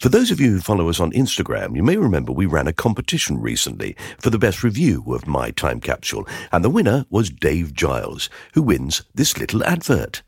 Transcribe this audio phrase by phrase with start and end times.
[0.00, 2.72] For those of you who follow us on Instagram, you may remember we ran a
[2.72, 7.74] competition recently for the best review of My Time Capsule, and the winner was Dave
[7.74, 10.22] Giles, who wins this little advert.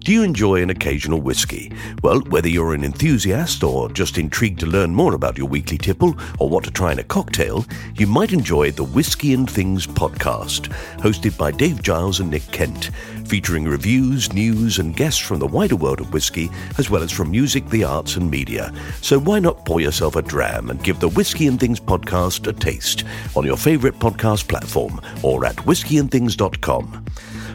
[0.00, 1.70] Do you enjoy an occasional whiskey?
[2.02, 6.16] Well, whether you're an enthusiast or just intrigued to learn more about your weekly tipple
[6.38, 7.66] or what to try in a cocktail,
[7.98, 10.68] you might enjoy the Whiskey and Things podcast,
[11.00, 12.92] hosted by Dave Giles and Nick Kent,
[13.26, 17.30] featuring reviews, news, and guests from the wider world of whiskey, as well as from
[17.30, 18.72] music, the arts, and media.
[19.02, 22.54] So why not pour yourself a dram and give the Whiskey and Things podcast a
[22.54, 23.04] taste
[23.36, 27.04] on your favourite podcast platform or at whiskeyandthings.com.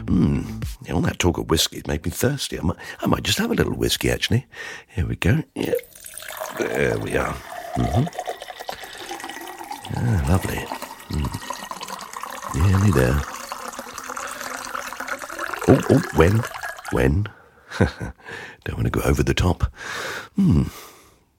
[0.08, 0.60] Hmm,
[0.92, 2.58] all that talk of whiskey made me thirsty.
[2.58, 4.46] I might, I might just have a little whiskey, actually.
[4.88, 5.42] Here we go.
[5.54, 5.74] Yeah.
[6.58, 7.34] There we are.
[7.76, 8.04] Mm-hmm.
[9.96, 10.56] Ah, lovely.
[11.10, 11.30] Mm.
[12.54, 13.20] Nearly there.
[15.68, 16.42] Oh, oh, when?
[16.92, 17.26] When?
[18.64, 19.72] Don't want to go over the top.
[20.36, 20.64] Hmm.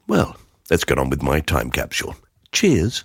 [0.07, 0.37] Well,
[0.69, 2.15] let's get on with my time capsule.
[2.51, 3.03] Cheers.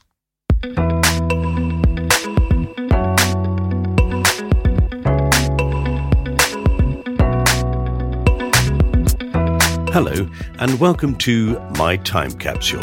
[9.92, 10.26] Hello,
[10.58, 12.80] and welcome to My Time Capsule.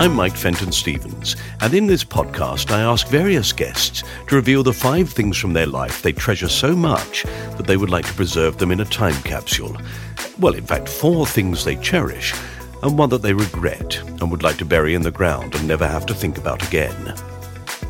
[0.00, 4.72] I'm Mike Fenton Stevens, and in this podcast, I ask various guests to reveal the
[4.72, 8.58] five things from their life they treasure so much that they would like to preserve
[8.58, 9.76] them in a time capsule.
[10.40, 12.34] Well, in fact, four things they cherish,
[12.82, 15.86] and one that they regret and would like to bury in the ground and never
[15.86, 17.14] have to think about again.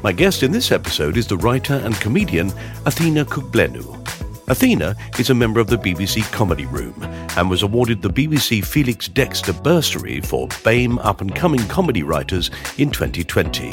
[0.02, 2.52] My guest in this episode is the writer and comedian
[2.86, 4.00] Athena Kugblenu.
[4.48, 7.00] Athena is a member of the BBC Comedy Room
[7.36, 12.50] and was awarded the BBC Felix Dexter Bursary for BAME Up and Coming Comedy Writers
[12.78, 13.70] in 2020.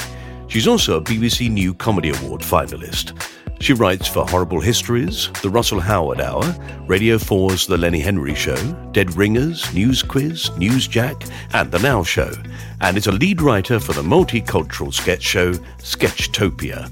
[0.47, 3.19] She's also a BBC New Comedy Award finalist.
[3.61, 6.55] She writes for Horrible Histories, The Russell Howard Hour,
[6.87, 8.55] Radio 4's The Lenny Henry Show,
[8.93, 12.31] Dead Ringers, News Quiz, Newsjack, and The Now Show,
[12.79, 16.89] and is a lead writer for the multicultural sketch show Sketchtopia.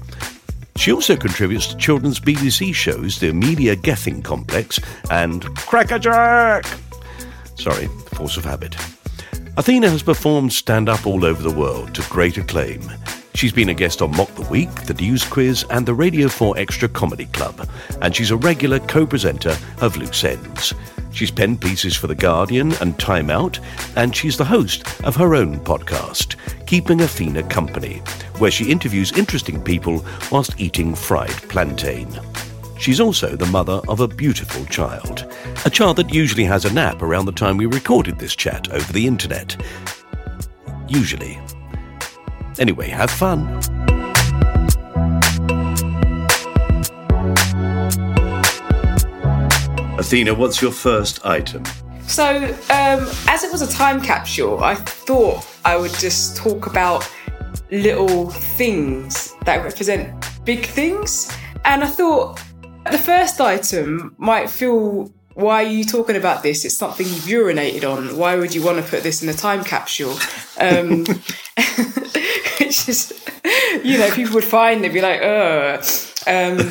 [0.76, 4.78] She also contributes to children's BBC shows The Amelia Gething Complex
[5.10, 6.66] and Crackerjack.
[7.56, 8.76] Sorry, force of habit.
[9.56, 12.82] Athena has performed stand up all over the world to great acclaim.
[13.38, 16.58] She's been a guest on Mock the Week, the News Quiz, and the Radio 4
[16.58, 17.68] Extra Comedy Club,
[18.02, 20.74] and she's a regular co presenter of Loose Ends.
[21.12, 23.60] She's penned pieces for The Guardian and Time Out,
[23.94, 26.34] and she's the host of her own podcast,
[26.66, 27.98] Keeping Athena Company,
[28.38, 32.08] where she interviews interesting people whilst eating fried plantain.
[32.76, 35.32] She's also the mother of a beautiful child,
[35.64, 38.92] a child that usually has a nap around the time we recorded this chat over
[38.92, 39.56] the internet.
[40.88, 41.38] Usually.
[42.58, 43.46] Anyway, have fun.
[49.98, 51.64] Athena, what's your first item?
[52.06, 52.36] So,
[52.70, 57.08] um, as it was a time capsule, I thought I would just talk about
[57.70, 61.30] little things that represent big things.
[61.64, 62.40] And I thought
[62.90, 66.64] the first item might feel why are you talking about this?
[66.64, 68.16] It's something you've urinated on.
[68.16, 70.14] Why would you want to put this in a time capsule?
[70.58, 71.04] Um,
[71.56, 73.12] it's just,
[73.84, 75.80] you know, people would find they'd be like, "Uh."
[76.26, 76.56] Um,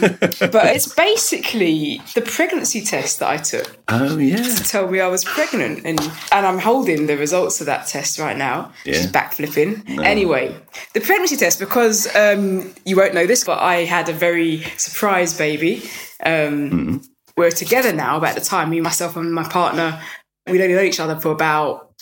[0.51, 4.35] but it's basically the pregnancy test that I took Oh yeah.
[4.35, 5.99] to tell me I was pregnant, and
[6.33, 8.73] and I'm holding the results of that test right now.
[8.83, 8.93] Yeah.
[8.95, 9.97] Just backflipping.
[10.03, 10.53] Anyway,
[10.93, 15.35] the pregnancy test because um, you won't know this, but I had a very surprise
[15.37, 15.89] baby.
[16.21, 17.01] Um,
[17.37, 20.01] We're together now, but at the time, me, myself, and my partner,
[20.47, 21.93] we'd only known each other for about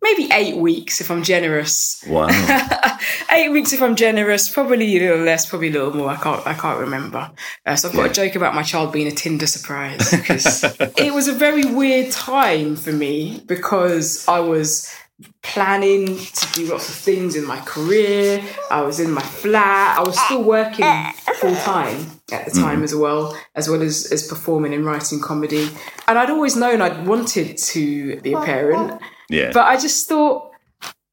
[0.00, 2.04] maybe eight weeks, if I'm generous.
[2.06, 2.28] Wow.
[3.32, 6.10] eight weeks if I'm generous, probably a little less, probably a little more.
[6.10, 7.32] I can't, I can't remember.
[7.66, 10.62] Uh, so I've got a joke about my child being a Tinder surprise because
[10.96, 14.94] it was a very weird time for me because I was
[15.42, 18.40] planning to do lots of things in my career.
[18.70, 19.98] I was in my flat.
[19.98, 20.84] I was still working
[21.38, 22.84] full time at the time mm-hmm.
[22.84, 25.68] as well, as well as, as performing and writing comedy.
[26.06, 29.00] And I'd always known I'd wanted to be a parent.
[29.28, 29.50] Yeah.
[29.52, 30.50] But I just thought,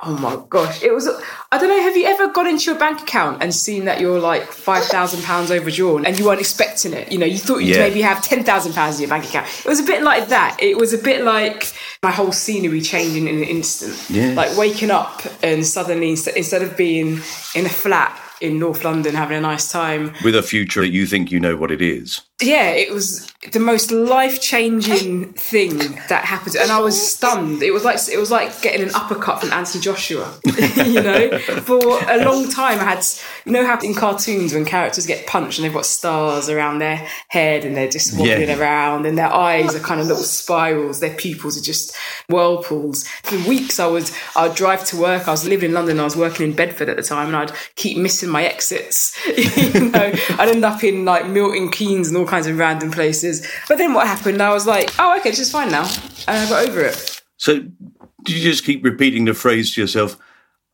[0.01, 1.07] oh my gosh, it was.
[1.51, 1.81] I don't know.
[1.81, 5.23] Have you ever gone into your bank account and seen that you're like five thousand
[5.23, 7.11] pounds overdrawn and you weren't expecting it?
[7.11, 7.87] You know, you thought you'd Yeah.
[7.87, 9.47] maybe have ten thousand pounds in your bank account.
[9.65, 10.57] It was a bit like that.
[10.59, 11.71] It was a bit like
[12.03, 14.09] my whole scenery changing in an instant.
[14.09, 14.33] Yeah.
[14.33, 17.21] Like waking up and suddenly instead of being
[17.55, 21.05] in a flat in North London having a nice time, With a future that you
[21.05, 22.21] think you know what it is.
[22.41, 25.77] Yeah, it was the most life changing thing
[26.09, 27.63] that happened, and I was stunned.
[27.63, 30.37] It was like it was like getting an uppercut from Anthony Joshua.
[30.85, 31.77] you know, for
[32.09, 33.05] a long time I had
[33.45, 37.07] you know how in cartoons when characters get punched and they've got stars around their
[37.29, 38.59] head and they're just wobbling Yeah.
[38.59, 41.95] around and their eyes are kind of little spirals, their pupils are just
[42.27, 43.07] whirlpools.
[43.23, 45.27] For weeks I was I'd drive to work.
[45.27, 45.99] I was living in London.
[45.99, 49.15] I was working in Bedford at the time, and I'd keep missing my exits.
[49.73, 53.47] you know, I'd end up in like Milton Keynes and all kinds of random places.
[53.67, 54.41] But then what happened?
[54.41, 55.83] I was like, oh, okay, this is fine now,
[56.27, 57.21] and I got over it.
[57.37, 60.17] So did you just keep repeating the phrase to yourself,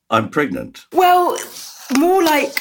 [0.10, 0.86] I'm pregnant?
[0.94, 1.38] Well,
[1.98, 2.54] more like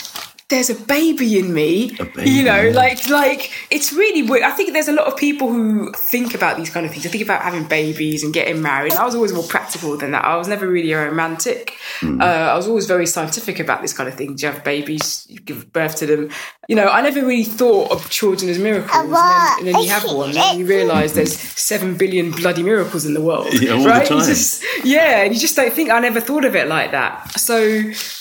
[0.51, 1.93] there's a baby in me.
[1.97, 4.43] baby, you know, like like it's really weird.
[4.43, 7.07] I think there's a lot of people who think about these kind of things.
[7.07, 8.93] I think about having babies and getting married.
[8.93, 10.25] I was always more practical than that.
[10.25, 11.75] I was never really a romantic.
[12.01, 12.21] Hmm.
[12.21, 14.35] Uh, I was always very scientific about this kind of thing.
[14.37, 15.27] Do you have babies?
[15.29, 16.31] You give birth to them.
[16.69, 18.91] You know, I never really thought of children as miracles.
[18.95, 23.05] And then, and then you have one, and you realise there's seven billion bloody miracles
[23.07, 23.49] in the world.
[23.61, 24.09] Yeah, all the right?
[24.09, 24.27] You time.
[24.27, 27.39] just- yeah, and you just don't think I never thought of it like that.
[27.39, 27.59] So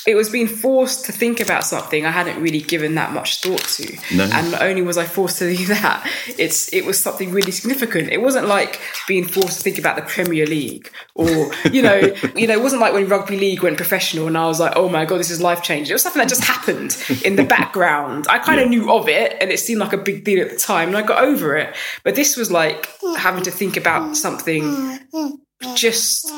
[0.08, 3.63] it was being forced to think about something I hadn't really given that much thought
[3.63, 3.98] to.
[4.16, 4.25] No.
[4.25, 8.10] And not only was I forced to do that, it's it was something really significant.
[8.10, 12.00] It wasn't like being forced to think about the Premier League or you know,
[12.36, 14.89] you know, it wasn't like when rugby league went professional and I was like, oh
[14.89, 15.92] my god, this is life changing.
[15.92, 18.27] It was something that just happened in the background.
[18.30, 20.57] I kind of knew of it and it seemed like a big deal at the
[20.57, 21.75] time and I got over it.
[22.04, 25.31] But this was like having to think about something mm, mm,
[25.63, 25.75] mm.
[25.75, 26.31] just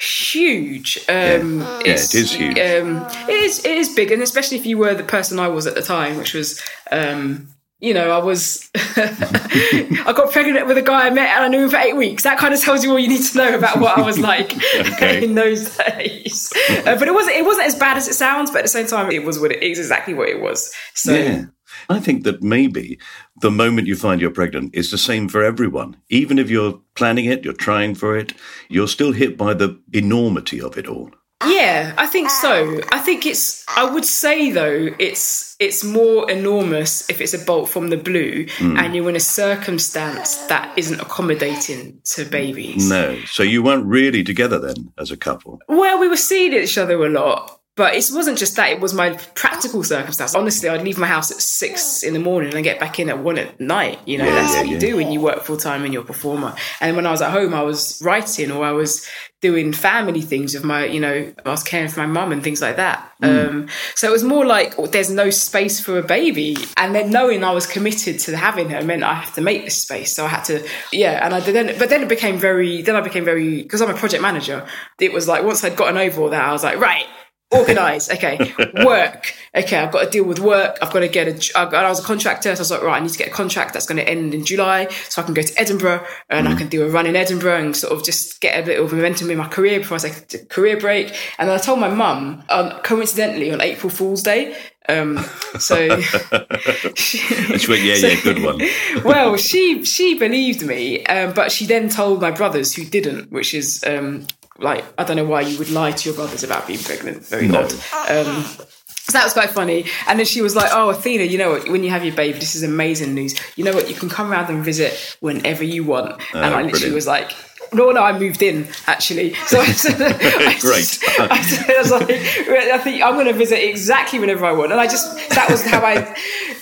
[0.00, 0.98] huge.
[1.08, 2.58] Um, Yeah, it is huge.
[2.58, 5.66] Um, it is it is big, and especially if you were the person I was
[5.66, 6.60] at the time, which was.
[6.90, 7.48] Um,
[7.82, 11.64] you know, I was, I got pregnant with a guy I met and I knew
[11.64, 12.24] him for eight weeks.
[12.24, 14.52] That kind of tells you all you need to know about what I was like
[14.74, 15.24] Okay.
[15.24, 16.52] in those days.
[16.68, 18.86] Uh, but it wasn't, it wasn't as bad as it sounds, but at the same
[18.86, 20.70] time, it was what it, exactly what it was.
[20.92, 21.44] So, Yeah.
[21.90, 22.98] I think that maybe
[23.40, 25.96] the moment you find you're pregnant is the same for everyone.
[26.08, 28.32] Even if you're planning it, you're trying for it,
[28.68, 31.10] you're still hit by the enormity of it all.
[31.46, 32.80] Yeah, I think so.
[32.92, 33.64] I think it's.
[33.66, 38.46] I would say though, it's it's more enormous if it's a bolt from the blue,
[38.58, 38.76] hmm.
[38.76, 42.90] and you're in a circumstance that isn't accommodating to babies.
[42.90, 43.18] No.
[43.24, 45.60] So you weren't really together then as a couple.
[45.66, 48.68] Well, we were seeing each other a lot, but it wasn't just that.
[48.68, 50.34] It was my practical circumstance.
[50.34, 53.20] Honestly, I'd leave my house at six in the morning and get back in at
[53.20, 53.98] one at night.
[54.04, 54.80] You know, Yeah, that's yeah, what you yeah.
[54.80, 56.54] do when you work full time and you're a performer.
[56.82, 59.08] And when I was at home, I was writing or I was
[59.40, 62.60] doing family things with my, you know, I was caring for my mum and things
[62.60, 63.10] like that.
[63.22, 63.48] Mm.
[63.48, 66.58] Um, so it was more like oh, there's no space for a baby.
[66.76, 69.78] And then knowing I was committed to having her meant I have to make this
[69.78, 70.14] space.
[70.14, 71.24] So I had to, yeah.
[71.24, 73.88] And I did then, but then it became very, then I became very, because I'm
[73.88, 74.66] a project manager,
[74.98, 77.06] it was like once I'd gotten over all that, I was like, right,
[77.52, 78.54] organize okay.
[78.84, 80.78] Work okay i've got to deal with work.
[80.80, 83.00] I've got to get a I I was a contractor so i was like right
[83.00, 85.34] i need to get a contract that's going to end in july so i can
[85.34, 88.40] go to edinburgh and i can do a run in edinburgh and sort of just
[88.40, 91.14] get a bit of momentum in my career before i take a career break.
[91.38, 94.56] And then i told my mum um, coincidentally on april fool's day
[94.88, 95.18] um,
[95.58, 95.88] so
[96.30, 98.60] That's what, yeah, yeah, good one.
[99.04, 103.54] well, she she believed me, um, but she then told my brothers who didn't, which
[103.54, 104.26] is um,
[104.60, 107.24] like I don't know why you would lie to your brothers about being pregnant.
[107.26, 107.72] Very odd.
[108.08, 109.86] Um, so that was quite funny.
[110.06, 111.68] And then she was like, "Oh, Athena, you know what?
[111.68, 113.34] When you have your baby, this is amazing news.
[113.56, 113.88] You know what?
[113.88, 116.94] You can come around and visit whenever you want." and I literally brilliant.
[116.94, 117.32] was like.
[117.72, 119.34] No, no, I moved in actually.
[119.46, 120.98] So I said, I Great.
[121.18, 124.72] I, said, I was like, I think I'm going to visit exactly whenever I want,
[124.72, 126.16] and I just that was how I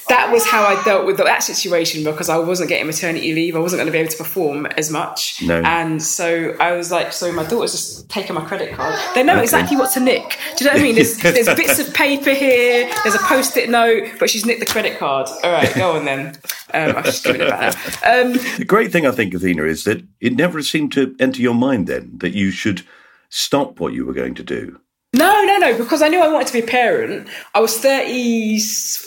[0.09, 3.55] that was how I dealt with that situation because I wasn't getting maternity leave.
[3.57, 5.61] I wasn't going to be able to perform as much, No.
[5.62, 8.99] and so I was like, so my daughter's just taking my credit card.
[9.15, 10.38] They know exactly what to nick.
[10.57, 10.95] Do you know what I mean?
[10.95, 12.91] There's, there's bits of paper here.
[13.03, 15.29] There's a post-it note, but she's nicked the credit card.
[15.45, 16.38] All right, go on then.
[16.73, 17.75] Um, I was just it back.
[18.03, 18.21] now.
[18.23, 21.55] Um, The great thing, I think, Athena, is that it never seemed to enter your
[21.55, 22.83] mind then that you should
[23.28, 24.81] stop what you were going to do.
[25.14, 27.28] No, no, no, because I knew I wanted to be a parent.
[27.55, 28.61] I was 30.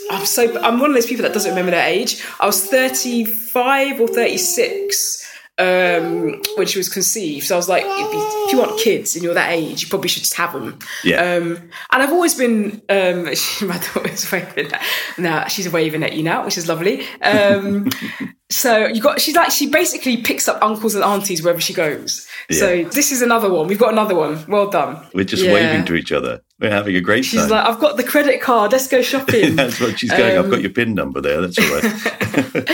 [0.09, 2.23] I'm so, I'm one of those people that doesn't remember their age.
[2.39, 5.20] I was 35 or 36
[5.61, 7.45] um, when she was conceived.
[7.45, 9.87] So I was like, if you, if you want kids and you're that age, you
[9.89, 10.79] probably should just have them.
[11.03, 11.21] Yeah.
[11.21, 13.25] Um, and I've always been, um,
[13.67, 14.81] my daughter's waving at,
[15.17, 17.05] now she's waving at you now, which is lovely.
[17.21, 17.89] Um,
[18.49, 22.27] so you got, she's like, she basically picks up uncles and aunties wherever she goes.
[22.49, 23.67] So this is another one.
[23.67, 24.43] We've got another one.
[24.47, 24.97] Well done.
[25.13, 25.53] We're just Yeah.
[25.53, 26.41] waving to each other.
[26.59, 27.49] We're having a great She's time.
[27.49, 28.71] like, I've got the credit card.
[28.73, 29.55] Let's go shopping.
[29.55, 30.37] That's what she's going.
[30.37, 31.39] I've Um, got your PIN number there.
[31.41, 32.69] That's all right.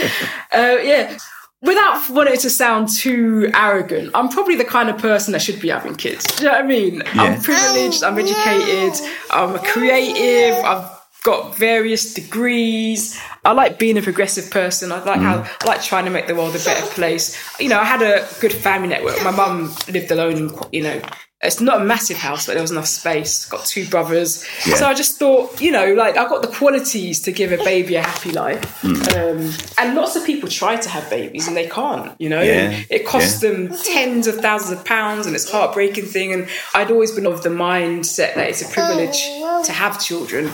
[0.52, 1.16] uh, yeah.
[1.60, 5.68] Without wanting to sound too arrogant, I'm probably the kind of person that should be
[5.68, 6.24] having kids.
[6.36, 6.94] Do you know what I mean?
[7.14, 7.22] Yeah.
[7.22, 8.04] I'm privileged.
[8.04, 9.10] I'm oh, educated.
[9.30, 10.64] I'm a creative.
[10.64, 10.88] I've
[11.24, 13.20] got various degrees.
[13.48, 14.92] I like being a progressive person.
[14.92, 17.26] I like how I like trying to make the world a better place.
[17.58, 19.24] You know, I had a good family network.
[19.24, 21.00] My mum lived alone in, you know,
[21.40, 23.44] it's not a massive house, but there was enough space.
[23.46, 24.74] Got two brothers, Yeah.
[24.74, 27.94] so I just thought, you know, like I've got the qualities to give a baby
[27.94, 28.84] a happy life.
[28.84, 32.12] Um, and lots of people try to have babies and they can't.
[32.20, 36.06] You know, Yeah, it costs them tens of thousands of pounds, and it's a heartbreaking
[36.06, 36.32] thing.
[36.34, 39.24] And I'd always been of the mindset that it's a privilege
[39.64, 40.46] to have children,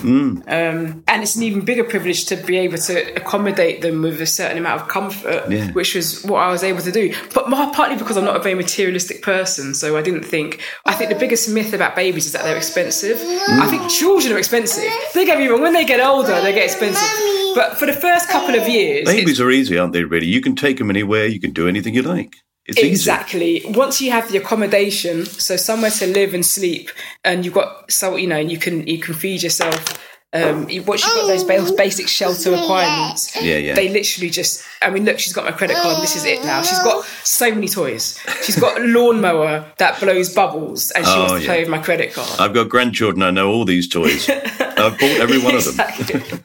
[0.46, 4.26] um, and it's an even bigger privilege to be able to accommodate them with a
[4.26, 5.70] certain amount of comfort, Yeah.
[5.72, 7.14] which was what I was able to do.
[7.34, 10.60] But more, partly because I'm not a very materialistic person, so I didn't think.
[10.86, 13.18] I think the biggest myth about babies is that they're expensive.
[13.48, 14.90] I think children are expensive.
[15.12, 15.62] Don't get me wrong.
[15.62, 17.08] When they get older, they get expensive.
[17.54, 20.02] But for the first couple of years, Babies are easy, aren't they?
[20.04, 21.26] Really, you can take them anywhere.
[21.26, 22.34] You can do anything you like.
[22.66, 22.88] It's easy.
[22.88, 23.62] Exactly.
[23.66, 26.90] Once you have the accommodation, so somewhere to live and sleep,
[27.24, 30.13] and you've got so you know you can you can feed yourself.
[30.34, 33.74] Um, you- once you've got those basic shelter requirements, Yeah, yeah.
[33.74, 34.64] they literally just.
[34.82, 36.02] I mean, look, she's got my credit card.
[36.02, 36.60] This is it now.
[36.62, 38.18] She's got so many toys.
[38.42, 41.78] She's got a lawnmower that blows bubbles, and she Oh, wants to play with my
[41.78, 42.28] credit card.
[42.40, 43.22] I've got grandchildren.
[43.22, 44.28] I know all these toys.
[44.28, 45.86] I've bought every one of them.
[45.88, 46.40] Exactly.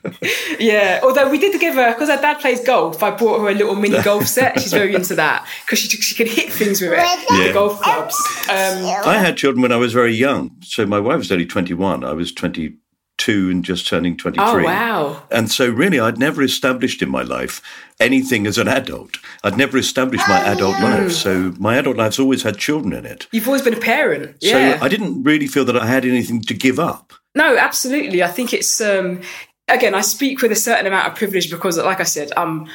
[0.60, 1.00] yeah.
[1.04, 3.02] Although we did give her because her dad plays golf.
[3.02, 4.60] I bought her a little mini golf set.
[4.62, 6.98] She's very into that because she she can hit things with it.
[7.32, 7.48] Yeah.
[7.48, 8.16] The golf clubs.
[8.50, 10.52] Um, I had children when I was very young.
[10.62, 12.04] So my wife was only 21.
[12.04, 12.32] I was
[13.20, 14.44] 22 and just turning 23.
[14.44, 15.24] oh wow.
[15.32, 17.62] And so, really, I'd never established in my life
[18.00, 19.18] anything as an adult.
[19.44, 21.12] I'd never established my adult life.
[21.12, 23.28] So, my adult life's always had children in it.
[23.32, 24.42] You've always been a parent.
[24.42, 24.80] So, Yeah.
[24.82, 27.14] I didn't really feel that I had anything to give up.
[27.36, 28.24] no, absolutely.
[28.24, 29.22] I think it's um
[29.68, 32.68] again, I speak with a certain amount of privilege because like I said, I'm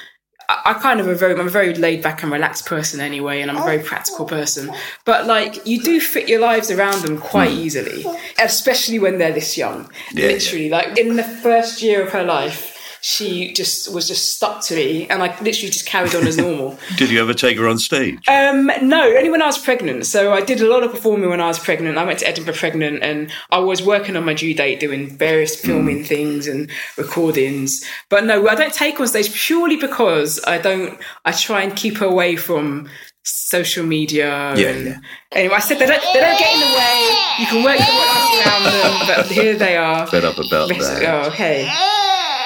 [0.48, 3.50] I kind of a very I'm a very laid back and relaxed person anyway, and
[3.50, 3.84] I'm a very oh.
[3.84, 4.70] practical person.
[5.04, 7.58] But like you do fit your lives around them quite hmm.
[7.58, 8.04] easily,
[8.38, 9.90] especially when they're this young.
[10.12, 12.73] Yeah, literally, like in the first year of her life,
[13.04, 16.78] she just was just stuck to me, and I literally just carried on as normal.
[16.96, 18.26] Did you ever take her on stage?
[18.26, 20.06] Um, no, only when I was pregnant.
[20.06, 21.98] So I did a lot of performing when I was pregnant.
[21.98, 25.54] I went to Edinburgh pregnant and I was working on my due date doing various
[25.54, 27.84] filming things and recordings.
[28.08, 31.98] But no, I don't take on stage purely because I don't, I try and keep
[31.98, 32.88] her away from
[33.22, 34.54] social media.
[34.56, 34.98] Yeah, and, yeah.
[35.32, 37.16] Anyway, I said they don't, they don't get in the way.
[37.38, 40.06] You can work your life around them, but here they are.
[40.06, 41.26] Fed up about that.
[41.26, 41.68] Oh, hey.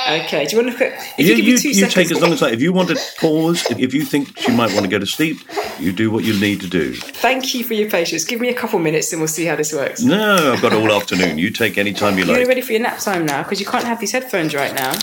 [0.08, 1.94] Okay, do you want to look at, if You, you, you, you seconds.
[1.94, 4.72] take as long as like if you want to pause, if you think she might
[4.72, 5.38] want to go to sleep,
[5.78, 6.94] you do what you need to do.
[6.94, 8.24] Thank you for your patience.
[8.24, 10.02] Give me a couple minutes and we'll see how this works.
[10.02, 11.38] No, I've got all afternoon.
[11.38, 12.38] You take any time you like.
[12.38, 14.94] You're ready for your nap time now because you can't have these headphones right now.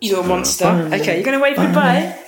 [0.00, 0.66] You're a uh, monster.
[0.92, 2.18] Okay, you're going to wave goodbye?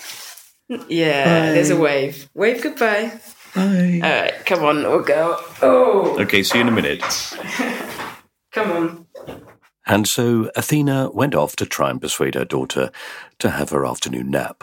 [0.88, 2.29] Yeah, there's a wave.
[2.35, 3.21] Wave goodbye.
[3.55, 4.00] Bye.
[4.03, 5.43] All right, come on, little girl.
[5.62, 7.03] Oh, Okay, see you in a minute.
[8.53, 9.45] come on.
[9.88, 12.90] And so Athena went off to try and persuade her daughter
[13.38, 14.62] to have her afternoon nap.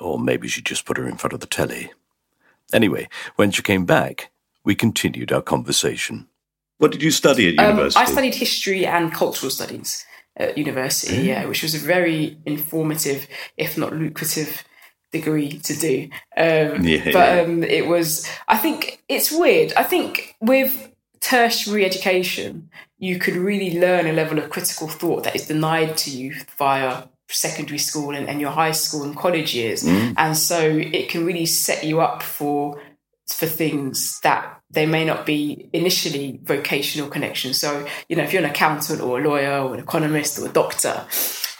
[0.00, 1.90] Or maybe she just put her in front of the telly.
[2.72, 4.30] Anyway, when she came back,
[4.64, 6.28] we continued our conversation.
[6.78, 8.00] What did you study at Um, university?
[8.00, 10.04] I studied history and cultural studies
[10.36, 13.26] at university, yeah, which was a very informative,
[13.56, 14.62] if not lucrative,
[15.10, 16.08] degree to do.
[16.36, 17.40] Um, Yeah, but yeah.
[17.42, 19.72] um, it was, I think it's weird.
[19.76, 25.36] I think with tertiary education, you could really learn a level of critical thought that
[25.36, 29.84] is denied to you via secondary school and, and your high school and college years.
[29.84, 30.14] Mm.
[30.16, 32.80] And so it can really set you up for
[33.28, 37.60] for things that they may not be initially vocational connections.
[37.60, 40.48] So, you know, if you're an accountant or a lawyer or an economist or a
[40.48, 41.04] doctor,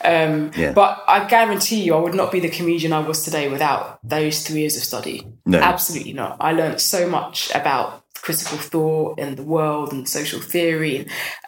[0.03, 0.73] um, Yeah.
[0.73, 4.47] but I guarantee you, I would not be the comedian I was today without those
[4.47, 5.27] three years of study.
[5.45, 5.59] No.
[5.59, 6.37] Absolutely not.
[6.41, 10.97] I learned so much about critical thought and the world and social theory,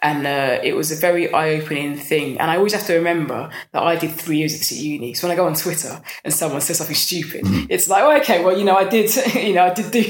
[0.01, 2.39] and uh, it was a very eye-opening thing.
[2.39, 3.39] And I always have to remember
[3.73, 5.13] that I did three years of this at uni.
[5.13, 7.67] So when I go on Twitter and someone says something stupid, Mm.
[7.69, 9.09] it's like, oh, okay, well, you know, I did,
[9.47, 10.03] you know, I did do,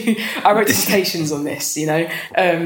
[0.45, 2.03] I wrote dissertations on this, you know.
[2.43, 2.63] Um,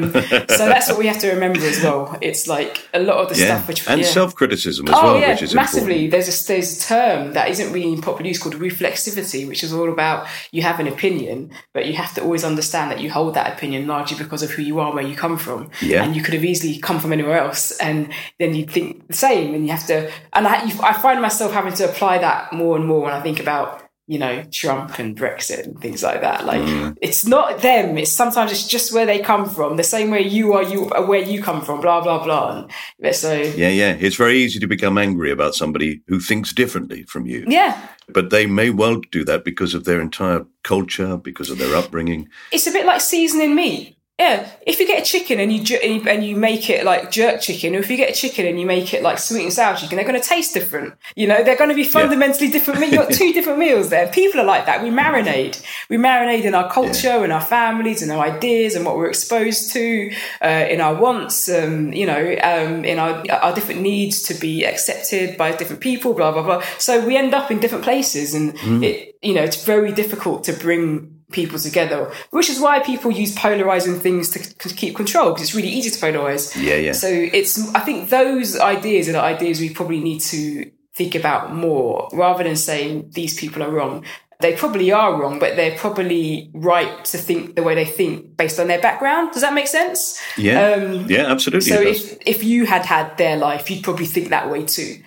[0.57, 2.17] so that's what we have to remember as well.
[2.21, 3.45] It's like a lot of the Yeah.
[3.55, 4.07] stuff which and yeah.
[4.19, 6.05] self-criticism as Oh well, yeah, which is massively.
[6.05, 6.11] important.
[6.11, 9.71] There's a there's a term that isn't really in popular use called reflexivity, which is
[9.73, 13.33] all about you have an opinion, but you have to always understand that you hold
[13.35, 16.03] that opinion largely because of who you are, where you come from, Yeah.
[16.03, 17.97] and you could have easily come from anywhere else, and
[18.39, 19.97] then you'd think the same, and you have to.
[20.33, 23.21] And I, you, I find myself having to apply that more and more when I
[23.21, 23.69] think about.
[24.07, 26.45] You know, Trump and Brexit and things like that.
[26.45, 26.95] Like, Mm.
[27.01, 27.97] it's not them.
[27.97, 29.77] It's sometimes it's just where they come from.
[29.77, 31.81] The same way you are, you are where you come from.
[31.81, 32.67] Blah blah blah.
[33.01, 33.97] And so Yeah, yeah.
[33.99, 37.45] It's very easy to become angry about somebody who thinks differently from you.
[37.47, 37.75] yeah,
[38.07, 42.29] But they may well do that because of their entire culture, because of their upbringing.
[42.51, 43.94] it's a bit like seasoning meat.
[44.17, 47.41] Yeah, if you get a chicken and you ju- and you- make it like jerk
[47.41, 49.75] chicken, or if you get a chicken and you make it like sweet and sour
[49.75, 50.93] chicken, they're going to taste different.
[51.17, 52.79] You know, they're going to be fundamentally different.
[52.79, 54.07] You've got two different meals there.
[54.07, 54.81] People are like that.
[54.81, 55.61] We marinate.
[55.89, 59.73] We marinate in our culture, in our families, in our ideas, and what we're exposed
[59.73, 64.33] to, uh, in our wants, um, you know, um, in our our different needs to
[64.33, 66.13] be accepted by different people.
[66.13, 66.63] Blah blah blah.
[66.77, 70.53] So we end up in different places, and it you know it's very difficult to
[70.53, 75.43] bring people together, which is why people use polarizing things to, to keep control because
[75.43, 76.43] it's really easy to polarize.
[76.55, 76.93] Yeah, yeah.
[76.93, 81.53] So it's, I think those ideas are the ideas we probably need to think about
[81.53, 84.03] more rather than saying these people are wrong.
[84.41, 88.59] They probably are wrong, but they're probably right to think the way they think based
[88.59, 89.31] on their background.
[89.31, 90.19] Does that make sense?
[90.37, 91.69] Yeah, Um, yeah, absolutely.
[91.69, 94.97] So if if you had had their life, you'd probably think that way too.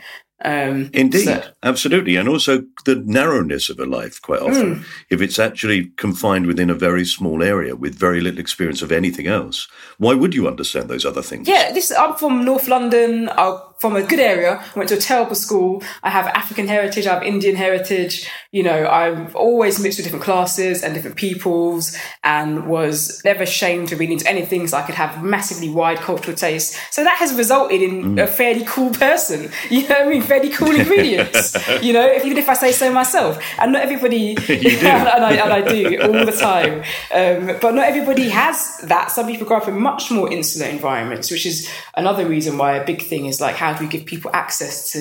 [0.45, 2.15] Um, Indeed, so- absolutely.
[2.17, 4.83] And also the narrowness of a life, quite often, Hmm.
[5.11, 9.27] if it's actually confined within a very small area with very little experience of anything
[9.27, 9.67] else,
[9.99, 11.49] why would you understand those other things?
[11.49, 13.29] Yeah, this I'm from North London.
[13.37, 14.63] I'm from a good area.
[14.75, 15.83] I went to a terrible school.
[16.03, 17.07] I have African heritage.
[17.07, 18.29] I have Indian heritage.
[18.51, 23.89] You know, I've always mixed with different classes and different peoples, and was never ashamed
[23.89, 24.67] to read into anything.
[24.67, 26.79] So I could have massively wide cultural tastes.
[26.91, 29.51] So that has resulted in a fairly cool person.
[29.71, 30.23] You know what I mean?
[30.23, 31.57] Fairly cool ingredients.
[31.83, 33.39] you know, if, even if I say so myself.
[33.59, 34.87] And not everybody, and,
[35.25, 36.83] I, and I do all the time.
[37.13, 39.11] Um, but not everybody has that.
[39.11, 42.85] Some people grow up in much more insular environments, which is another reason why a
[42.85, 44.99] big thing is like, how do we give people access to,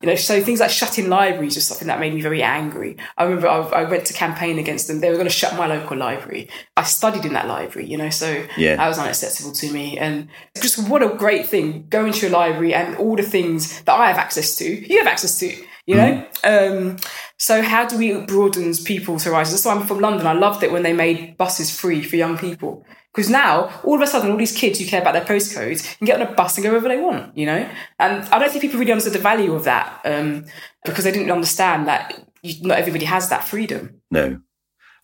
[0.00, 2.96] you know, so things like shutting libraries was something that made me very angry.
[3.16, 5.00] I remember I, I went to campaign against them.
[5.00, 6.48] They were going to shut my local library.
[6.76, 8.76] I studied in that library, you know, so Yeah.
[8.76, 9.98] that was unacceptable to me.
[9.98, 10.28] And
[10.60, 14.08] just what a great thing going to a library and all the things that I
[14.08, 15.46] have access to, you have access to,
[15.86, 16.26] you know?
[16.44, 16.96] Um,
[17.36, 19.62] so how do we broaden people's horizons?
[19.62, 20.26] That's why I'm from London.
[20.26, 22.84] I loved it when they made buses free for young people.
[23.14, 26.06] Because now, all of a sudden, all these kids who care about their postcodes can
[26.06, 27.68] get on a bus and go wherever they want, you know?
[27.98, 30.44] And I don't think people really understood the value of that um,
[30.84, 34.00] because they didn't understand that you, not everybody has that freedom.
[34.10, 34.40] No.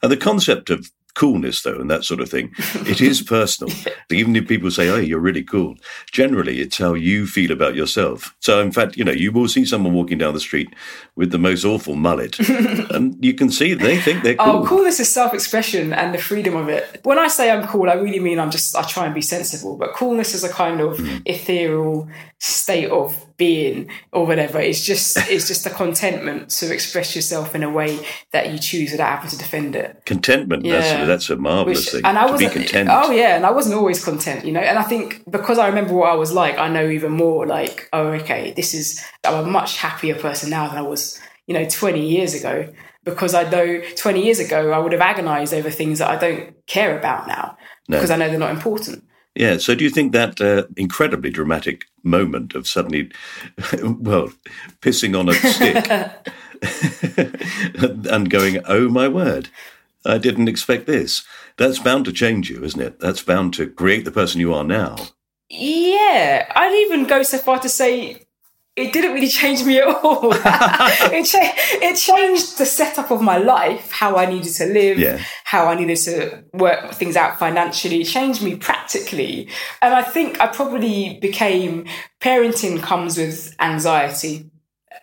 [0.02, 2.52] And the concept of coolness, though, and that sort of thing,
[2.86, 3.74] it is personal.
[4.10, 5.76] Even if people say, oh, you're really cool,
[6.10, 8.34] generally it's how you feel about yourself.
[8.40, 10.74] So, in fact, you know, you will see someone walking down the street
[11.16, 12.38] with the most awful mullet,
[12.90, 14.80] and you can see they think they're oh, cool.
[14.80, 17.00] Oh, this is self-expression and the freedom of it.
[17.04, 19.76] When I say I'm cool, I really mean I'm just I try and be sensible.
[19.76, 21.18] But coolness is a kind of hmm.
[21.24, 24.60] ethereal state of being or whatever.
[24.60, 27.98] It's just it's just a contentment to express yourself in a way
[28.32, 30.02] that you choose without having to defend it.
[30.04, 30.80] Contentment, Yeah.
[30.80, 32.04] that's, that's a marvelous Which- thing.
[32.04, 32.52] and I wasn't.
[32.52, 32.88] content.
[32.92, 34.60] Oh yeah, and I wasn't always content, you know.
[34.60, 37.46] And I think because I remember what I was like, I know even more.
[37.46, 39.02] Like, oh, okay, this is.
[39.24, 41.03] I'm a much happier person now than I was,
[41.46, 42.72] you know, 20 years ago.
[43.04, 46.66] Because I know 20 years ago I would have agonized over things that I don't
[46.66, 47.56] care about now
[47.88, 47.98] No.
[47.98, 49.04] because I know they're not important.
[49.34, 49.58] Yeah.
[49.58, 53.10] So, do you think that uh, incredibly dramatic moment of suddenly,
[53.82, 54.32] well,
[54.80, 55.90] pissing on a stick
[58.12, 59.48] and going, "Oh my word,
[60.06, 61.24] I didn't expect this."
[61.56, 63.00] That's bound to change you, isn't it?
[63.00, 64.96] That's bound to create the person you are now.
[65.50, 68.22] Yeah, I'd even go so far to say
[68.76, 70.32] it didn't really change me at all.
[70.34, 75.20] it, cha- it changed the setup of my life, how I needed to live, Yeah.
[75.44, 78.00] how I needed to work things out financially.
[78.00, 79.48] It changed me practically.
[79.80, 81.86] And I think I probably became
[82.20, 84.50] parenting comes with anxiety.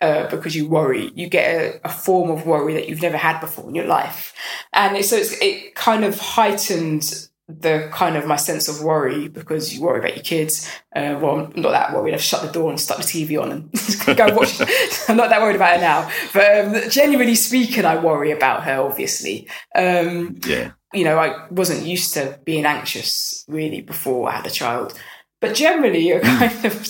[0.00, 1.12] uh, because you worry.
[1.14, 4.34] You get a, a, form of worry that you've never had before in your life.
[4.72, 7.28] And it, so it kind of heightened
[7.60, 10.68] the kind of my sense of worry because you worry about your kids.
[10.94, 12.14] Uh, well, I'm not that worried.
[12.14, 13.72] I've shut the door and stuck the TV on and
[14.16, 14.60] go watch.
[15.08, 16.10] I'm not that worried about it now.
[16.32, 19.48] But um, generally speaking, I worry about her, obviously.
[19.74, 20.72] Um, yeah.
[20.92, 24.98] You know, I wasn't used to being anxious really before I had a child.
[25.42, 26.24] But generally, I hmm.
[26.24, 26.88] kind of,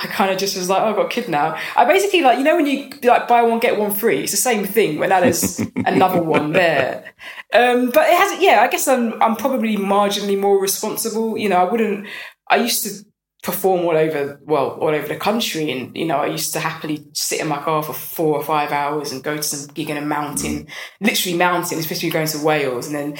[0.00, 1.58] I kind of just was like, oh, I've got a kid now.
[1.76, 4.38] I basically like, you know, when you like buy one get one free, it's the
[4.38, 5.00] same thing.
[5.00, 7.12] When that is another one there,
[7.52, 8.40] um, but it hasn't.
[8.40, 8.60] yeah.
[8.62, 11.36] I guess I'm, I'm probably marginally more responsible.
[11.36, 12.06] You know, I wouldn't.
[12.48, 13.04] I used to
[13.42, 17.04] perform all over, well, all over the country, and you know, I used to happily
[17.14, 19.96] sit in my car for four or five hours and go to some gig in
[19.96, 20.68] a mountain,
[21.00, 21.04] hmm.
[21.04, 23.18] literally mountain, especially going to Wales, and then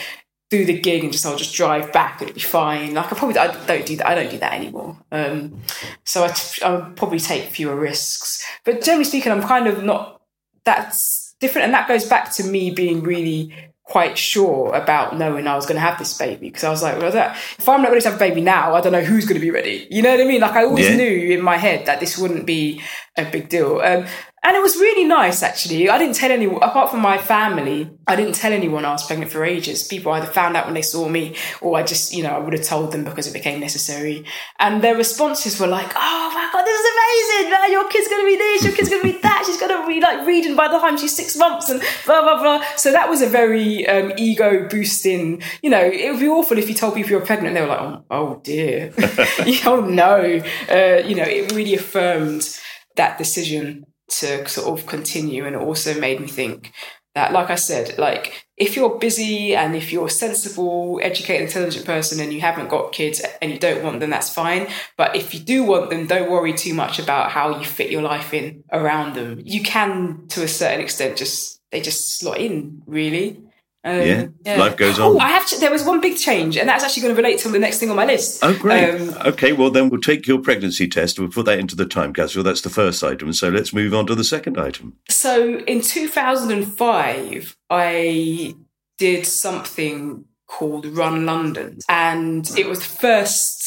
[0.50, 2.22] do the gig and just I'll just drive back.
[2.22, 2.94] It'll be fine.
[2.94, 4.06] Like I probably I don't do that.
[4.06, 4.96] I don't do that anymore.
[5.12, 5.60] Um,
[6.04, 8.44] so I t- I'll probably take fewer risks.
[8.64, 10.20] But generally speaking, I'm kind of not.
[10.64, 13.54] That's different, and that goes back to me being really
[13.88, 16.98] quite sure about knowing I was going to have this baby because I was like,
[16.98, 19.24] well, that, if I'm not ready to have a baby now, I don't know who's
[19.24, 19.88] going to be ready.
[19.90, 20.42] You know what I mean?
[20.42, 20.96] Like I always yeah.
[20.96, 22.82] knew in my head that this wouldn't be
[23.16, 23.80] a big deal.
[23.80, 24.04] Um,
[24.42, 25.88] and it was really nice, actually.
[25.88, 29.32] I didn't tell anyone, apart from my family, I didn't tell anyone I was pregnant
[29.32, 29.82] for ages.
[29.82, 32.52] People either found out when they saw me, or I just, you know, I would
[32.52, 34.24] have told them because it became necessary.
[34.58, 37.50] And their responses were like, oh my God, this is amazing.
[37.50, 39.42] Man, your kid's going to be this, your kid's going to be that.
[39.44, 42.40] She's going to be like reading by the time she's six months and blah, blah,
[42.40, 42.64] blah.
[42.76, 46.68] So that was a very um, ego boosting, you know, it would be awful if
[46.68, 48.92] you told people you're pregnant and they were like, oh, oh dear.
[49.66, 50.40] oh no.
[50.70, 52.58] Uh, you know, it really affirmed
[52.96, 56.72] that decision to sort of continue and it also made me think
[57.14, 61.86] that like i said like if you're busy and if you're a sensible educated intelligent
[61.86, 64.66] person and you haven't got kids and you don't want them that's fine.
[64.96, 68.02] But if you do want them don't worry too much about how you fit your
[68.02, 69.40] life in around them.
[69.44, 73.42] You can to a certain extent just they just slot in really
[73.88, 74.26] um, yeah.
[74.44, 74.58] yeah.
[74.58, 75.16] life goes on.
[75.16, 75.46] Oh, I have.
[75.48, 77.78] To, there was one big change, and that's actually going to relate to the next
[77.78, 78.44] thing on my list.
[78.44, 79.00] Oh, great.
[79.00, 81.18] Um, okay, well then we'll take your pregnancy test.
[81.18, 82.42] We'll put that into the time capsule.
[82.42, 83.32] That's the first item.
[83.32, 84.98] So let's move on to the second item.
[85.08, 88.54] So in 2005, I
[88.98, 93.57] did something called Run London, and it was the first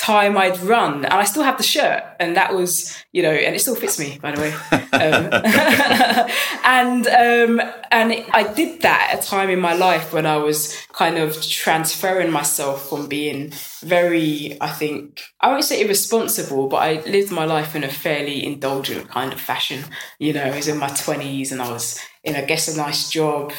[0.00, 3.54] time I'd run, and I still have the shirt, and that was, you know, and
[3.54, 4.52] it still fits me, by the way.
[4.92, 5.28] Um,
[6.64, 7.60] and um,
[7.90, 11.40] and I did that at a time in my life when I was kind of
[11.42, 17.44] transferring myself from being very, I think, I won't say irresponsible, but I lived my
[17.44, 19.84] life in a fairly indulgent kind of fashion.
[20.18, 23.10] You know, I was in my twenties, and I was in, I guess, a nice
[23.10, 23.52] job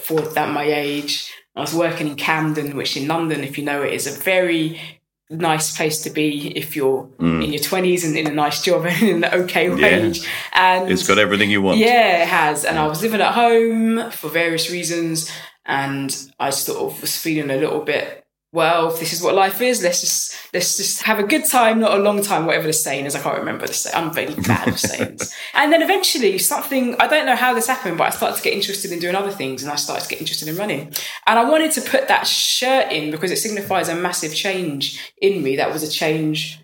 [0.00, 1.30] for that my age.
[1.54, 5.01] I was working in Camden, which in London, if you know it, is a very
[5.36, 7.44] nice place to be if you're mm.
[7.44, 10.78] in your 20s and in a nice job and in an okay wage yeah.
[10.80, 14.10] and it's got everything you want yeah it has and i was living at home
[14.10, 15.30] for various reasons
[15.64, 18.21] and i sort of was feeling a little bit
[18.52, 21.80] well, if this is what life is, let's just let's just have a good time,
[21.80, 23.14] not a long time, whatever the saying is.
[23.14, 23.96] I can't remember the saying.
[23.96, 25.34] I'm very bad with sayings.
[25.54, 28.52] And then eventually something I don't know how this happened, but I started to get
[28.52, 30.92] interested in doing other things and I started to get interested in running.
[31.26, 35.42] And I wanted to put that shirt in because it signifies a massive change in
[35.42, 35.56] me.
[35.56, 36.60] That was a change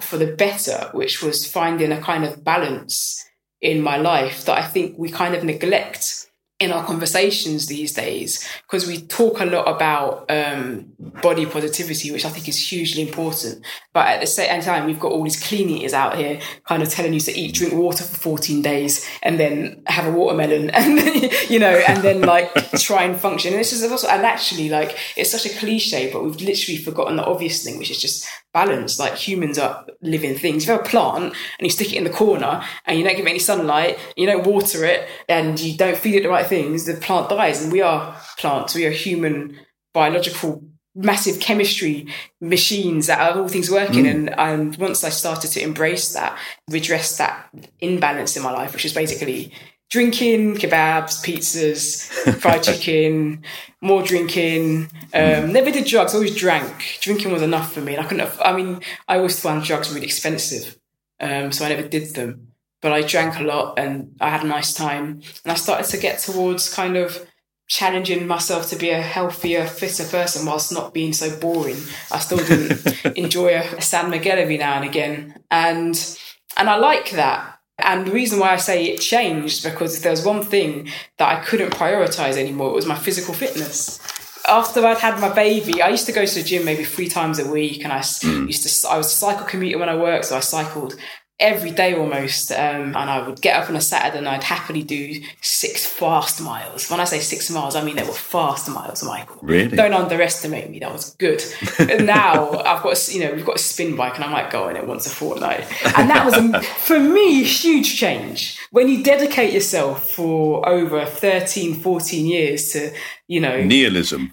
[0.00, 3.26] for the better, which was finding a kind of balance
[3.60, 6.25] in my life that I think we kind of neglect
[6.58, 10.86] in our conversations these days because we talk a lot about um,
[11.20, 13.62] body positivity, which I think is hugely important.
[13.92, 16.88] But at the same time, we've got all these clean eaters out here kind of
[16.88, 21.30] telling you to eat, drink water for 14 days and then have a watermelon and,
[21.50, 23.52] you know, and then like try and function.
[23.52, 27.16] And this is also, and actually like, it's such a cliche, but we've literally forgotten
[27.16, 28.98] the obvious thing, which is just balance.
[28.98, 30.62] Like humans are living things.
[30.62, 33.16] If you have a plant and you stick it in the corner and you don't
[33.16, 36.46] give it any sunlight, you don't water it and you don't feed it the right
[36.46, 37.62] things, the plant dies.
[37.62, 38.74] And we are plants.
[38.74, 39.58] We are human
[39.92, 40.64] biological
[40.94, 42.06] massive chemistry
[42.40, 44.04] machines that are all things working.
[44.04, 44.10] Mm.
[44.10, 46.38] And and once I started to embrace that,
[46.70, 49.52] redress that imbalance in my life, which is basically
[49.90, 53.42] drinking, kebabs, pizzas, fried chicken,
[53.80, 54.88] more drinking.
[55.14, 56.98] Um, never did drugs, always drank.
[57.00, 57.94] Drinking was enough for me.
[57.94, 60.78] And I couldn't, have, I mean, I always found drugs really expensive.
[61.20, 62.48] Um, so I never did them.
[62.82, 65.22] But I drank a lot and I had a nice time.
[65.44, 67.26] And I started to get towards kind of
[67.68, 71.78] challenging myself to be a healthier, fitter person whilst not being so boring.
[72.12, 72.76] I still do
[73.16, 75.40] enjoy a, a San Miguel every now and again.
[75.50, 76.18] And
[76.56, 80.10] and I like that and the reason why I say it changed because if there
[80.10, 84.00] was one thing that I couldn't prioritize anymore, it was my physical fitness.
[84.48, 87.38] After I'd had my baby, I used to go to the gym maybe three times
[87.38, 88.46] a week, and I mm.
[88.46, 90.96] used to I was a cycle commuter when I worked, so I cycled
[91.38, 92.50] every day almost.
[92.50, 96.40] Um, and I would get up on a Saturday and I'd happily do six fast
[96.40, 96.90] miles.
[96.90, 99.38] When I say six miles, I mean they were fast miles, Michael.
[99.42, 99.76] Really?
[99.76, 100.78] Don't underestimate me.
[100.78, 101.42] That was good.
[101.78, 104.68] and now I've got, you know, we've got a spin bike and I might go
[104.68, 105.66] on it once a fortnight.
[105.96, 108.58] And that was, a, for me, huge change.
[108.70, 112.92] When you dedicate yourself for over 13, 14 years to,
[113.28, 114.32] you know, Nihilism.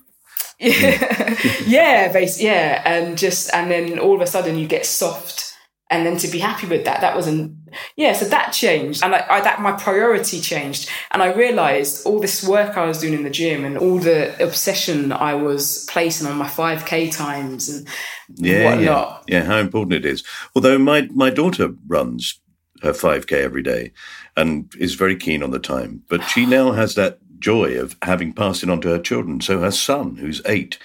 [0.63, 5.42] yeah, basically, yeah, and just and then all of a sudden you get soft,
[5.93, 7.56] and then to be happy with that, that wasn't
[7.95, 8.13] yeah.
[8.13, 12.43] So that changed, and I, I that my priority changed, and I realized all this
[12.43, 16.36] work I was doing in the gym and all the obsession I was placing on
[16.38, 17.88] my five k times and
[18.36, 19.23] Yeah, whatnot.
[19.27, 19.45] yeah, yeah.
[19.45, 20.23] How important it is.
[20.56, 22.39] Although my my daughter runs
[22.82, 23.91] her five k every day
[24.36, 28.34] and is very keen on the time, but she now has that joy of having
[28.34, 29.41] passed it on to her children.
[29.41, 30.77] So her son, who's eight,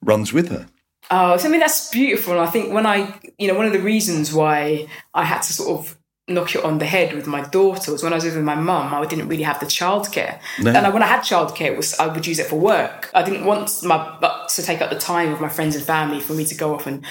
[0.00, 0.66] runs with her.
[1.10, 2.32] Oh, so I mean that's beautiful.
[2.34, 5.52] And I think when I, you know, one of the reasons why I had to
[5.52, 5.96] sort of
[6.28, 8.92] knock it on the head with my daughter was when I was with my mum.
[8.92, 10.72] I didn't really have the childcare, No.
[10.72, 13.10] and I, when I had childcare, it was I would use it for work.
[13.14, 16.20] I didn't want my but to take up the time with my friends and family
[16.20, 17.04] for me to go off and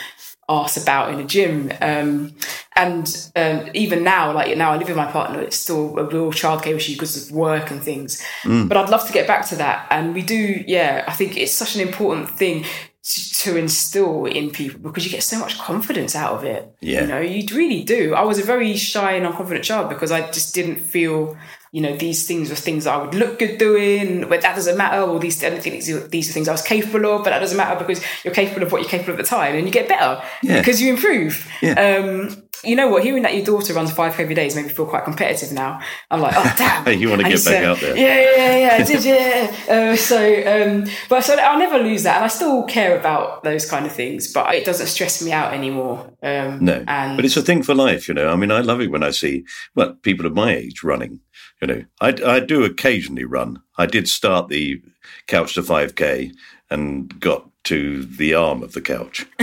[0.47, 1.71] arse about in a gym.
[1.81, 2.35] Um,
[2.75, 5.39] and um, even now, like now, I live with my partner.
[5.41, 8.21] It's still a real childcare issue because of work and things.
[8.43, 9.87] But I'd love to get back to that.
[9.89, 11.05] And we do, yeah.
[11.07, 12.65] I think it's such an important thing
[13.05, 16.67] to, instill in people because you get so much confidence out of it.
[16.81, 17.01] Yeah.
[17.01, 18.15] You know, you really do.
[18.15, 21.37] I was a very shy and unconfident child because I just didn't feel,
[21.71, 25.01] you know, these things were things I would look good doing, but that doesn't matter.
[25.03, 27.39] Or these, I don't think these, these are things I was capable of, but that
[27.39, 29.71] doesn't matter because you're capable of what you're capable of at the time and you
[29.71, 30.59] get better Yeah.
[30.59, 31.47] because you improve.
[31.61, 31.73] Yeah.
[31.99, 33.03] Um, you know what?
[33.03, 35.79] Hearing that your daughter runs 5k every day made me feel quite competitive now.
[36.11, 36.99] I'm like, oh damn!
[36.99, 37.97] You wanna get need back out there.
[37.97, 38.83] Yeah, yeah, yeah.
[38.85, 39.55] Did yeah.
[39.69, 43.69] Uh, so, um, but so I'll never lose that, and I still care about those
[43.69, 44.31] kind of things.
[44.31, 46.11] But it doesn't stress me out anymore.
[46.23, 48.29] Um, No, and but it's a thing for life, you know.
[48.29, 51.19] I mean, I love it when I see well people of my age running.
[51.61, 53.61] You know, I, I do occasionally run.
[53.77, 54.81] I did start the
[55.27, 56.31] couch to five k
[56.69, 59.25] and got to the arm of the couch.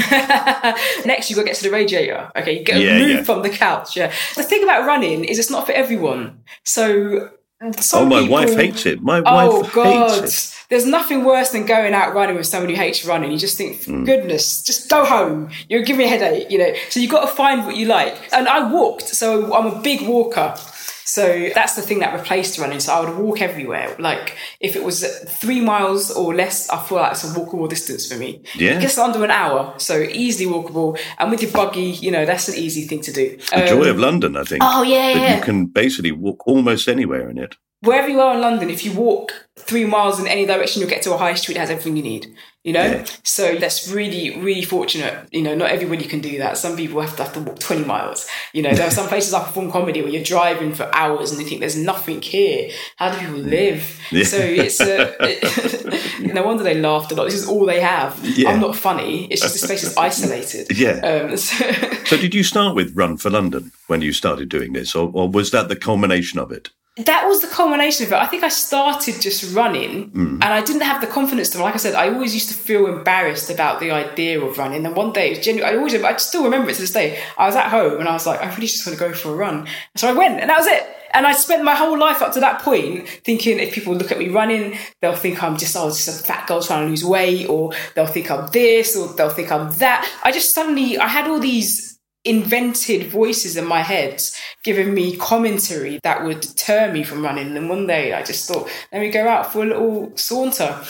[1.04, 2.30] Next, you've got to get to the radiator.
[2.37, 3.22] Okay, you get Yeah, moved yeah.
[3.24, 3.96] from the couch.
[3.96, 4.12] Yeah.
[4.37, 6.40] The thing about running is it's not for everyone.
[6.64, 7.30] So.
[7.78, 9.00] Some oh, my people- wife hates it.
[9.02, 10.20] My Oh wife God!
[10.22, 10.66] hates it.
[10.68, 13.30] There's nothing worse than going out running with somebody who hates running.
[13.30, 14.02] You just think, Hmm.
[14.04, 15.50] goodness, just go home.
[15.68, 16.72] You're giving me a headache, you know.
[16.90, 18.16] So you've got to find what you like.
[18.32, 20.56] And I walked, so I'm a big walker.
[21.04, 22.80] So that's the thing that replaced running.
[22.80, 23.94] So I would walk everywhere.
[23.98, 25.06] Like if it was
[25.40, 28.42] three miles or less, I feel like it's a walkable distance for me.
[28.56, 28.80] Yeah.
[28.80, 30.98] Just under an hour, so easily walkable.
[31.18, 33.38] And with your buggy, you know, that's an easy thing to do.
[33.52, 34.62] The joy of London, I think.
[34.62, 35.36] Um, Oh, yeah, that yeah.
[35.36, 37.56] you can basically walk almost anywhere in it.
[37.83, 41.03] Wherever you are in London, if you walk three miles in any direction, you'll get
[41.03, 42.35] to a high street that has everything you need.
[42.64, 43.05] You know, Yeah.
[43.25, 45.27] so that's really, really fortunate.
[45.33, 46.57] You know, not everybody can do that.
[46.57, 48.25] Some people have to have to walk twenty miles.
[48.53, 51.40] You know, there are some places I perform comedy where you're driving for hours and
[51.40, 52.71] you think there's nothing here.
[52.97, 53.99] How do people live?
[54.12, 54.25] Yeah.
[54.25, 57.25] So it's a, it, no wonder they laughed a lot.
[57.25, 58.18] This is all they have.
[58.23, 58.51] Yeah.
[58.51, 59.27] I'm not funny.
[59.27, 60.68] It's just this place is isolated.
[60.79, 61.01] Yeah.
[61.01, 61.66] Um, so,
[62.05, 65.29] So, did you start with Run for London when you started doing this, or, or
[65.29, 66.71] was that the culmination of it?
[66.96, 68.16] That was the culmination of it.
[68.16, 70.33] I think I started just running mm.
[70.33, 72.87] and I didn't have the confidence to, like I said, I always used to feel
[72.87, 74.85] embarrassed about the idea of running.
[74.85, 77.18] And one day, it was genuine, I always, I still remember it to this day.
[77.38, 79.31] I was at home and I was like, I really just want to go for
[79.31, 79.66] a run.
[79.96, 80.83] So I went and that was it.
[81.14, 84.18] And I spent my whole life up to that point thinking if people look at
[84.18, 87.48] me running, they'll think I'm just, oh, just a fat girl trying to lose weight,
[87.48, 90.11] or they'll think I'm this, or they'll think I'm that.
[90.24, 91.91] I just suddenly, I had all these
[92.24, 94.22] invented voices in my head
[94.62, 97.56] giving me commentary that would deter me from running.
[97.56, 100.80] And one day I just thought, let me go out for a little saunter.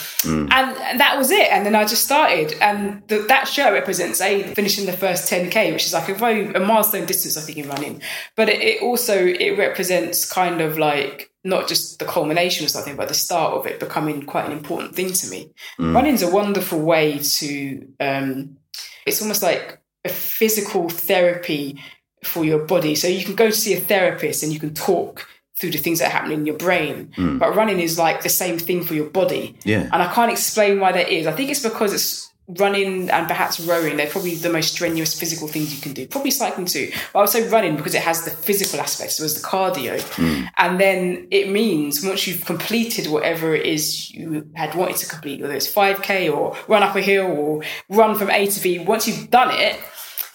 [0.51, 1.51] And, and that was it.
[1.51, 2.53] And then I just started.
[2.61, 6.53] And the, that shirt represents A, finishing the first 10K, which is like a very
[6.53, 8.01] a milestone distance, I think, in running.
[8.35, 12.95] But it, it also, it represents kind of like, not just the culmination of something,
[12.95, 15.51] but the start of it becoming quite an important thing to me.
[15.77, 18.57] Running's a wonderful way to, um,
[19.05, 21.81] it's almost like a physical therapy
[22.23, 22.95] for your body.
[22.95, 25.99] So you can go to see a therapist and you can talk through the things
[25.99, 27.11] that happen in your brain.
[27.15, 27.37] Hmm.
[27.37, 29.55] But running is like the same thing for your body.
[29.63, 29.89] Yeah.
[29.91, 31.27] And I can't explain why that is.
[31.27, 33.97] I think it's because it's running and perhaps rowing.
[33.97, 36.07] They're probably the most strenuous physical things you can do.
[36.07, 36.91] Probably cycling too.
[37.13, 40.01] But I would say running because it has the physical aspect, so as the cardio.
[40.15, 40.45] Hmm.
[40.57, 45.41] And then it means once you've completed whatever it is you had wanted to complete,
[45.41, 49.07] whether it's 5K or run up a hill or run from A to B, once
[49.07, 49.79] you've done it,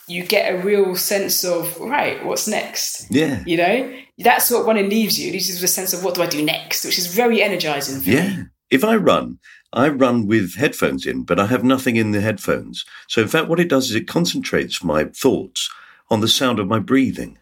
[0.09, 3.07] you get a real sense of, right, what's next?
[3.11, 3.43] Yeah.
[3.47, 5.29] You know, that's what running leaves you.
[5.29, 7.43] It leaves you with a sense of what do I do next, which is very
[7.43, 8.17] energizing for me.
[8.17, 8.43] Yeah.
[8.71, 9.39] If I run,
[9.73, 12.85] I run with headphones in, but I have nothing in the headphones.
[13.07, 15.71] So, in fact, what it does is it concentrates my thoughts
[16.11, 17.39] on the sound of my breathing.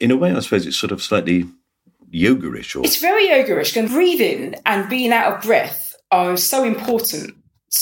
[0.00, 1.46] in a way, I suppose it's sort of slightly
[2.10, 3.76] yoga-ish or It's very yoga-ish.
[3.76, 7.34] And breathing and being out of breath are so important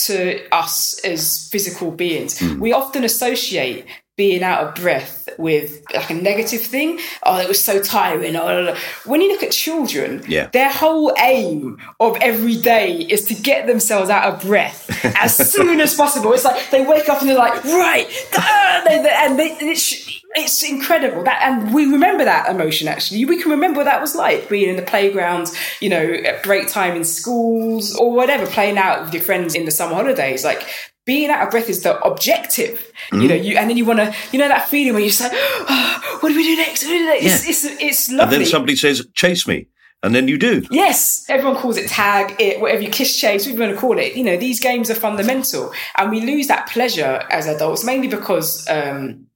[0.05, 2.39] to us as physical beings.
[2.39, 2.59] Hmm.
[2.59, 3.85] We often associate
[4.17, 6.99] being out of breath with like a negative thing.
[7.21, 8.35] Oh, it was so tiring.
[8.35, 8.75] Oh,
[9.05, 10.47] when you look at children, Yeah.
[10.47, 14.89] their whole aim of every day is to get themselves out of breath
[15.21, 16.33] as soon as possible.
[16.33, 20.63] It's like they wake up and they're like, right, uh, they- and they, it's, it's
[20.63, 22.87] incredible that, and we remember that emotion.
[22.87, 25.47] Actually, we can remember what that was like being in the playground,
[25.79, 29.65] you know, at break time in schools or whatever, playing out with your friends in
[29.65, 30.67] the summer holidays, like.
[31.07, 33.33] Being out of breath is the objective, you know.
[33.33, 36.29] You and then you want to, you know, that feeling where you say, oh, "What
[36.29, 36.81] do we do next?
[36.81, 38.35] Do we do next?" It's, it's, it's lovely.
[38.35, 39.67] and then somebody says, "Chase me,"
[40.03, 40.65] and then you do.
[40.69, 43.97] Yes, everyone calls it tag, it, whatever you kiss chase, whatever you want to call
[43.97, 44.15] it.
[44.15, 48.67] You know, these games are fundamental, and we lose that pleasure as adults mainly because
[48.67, 49.27] um,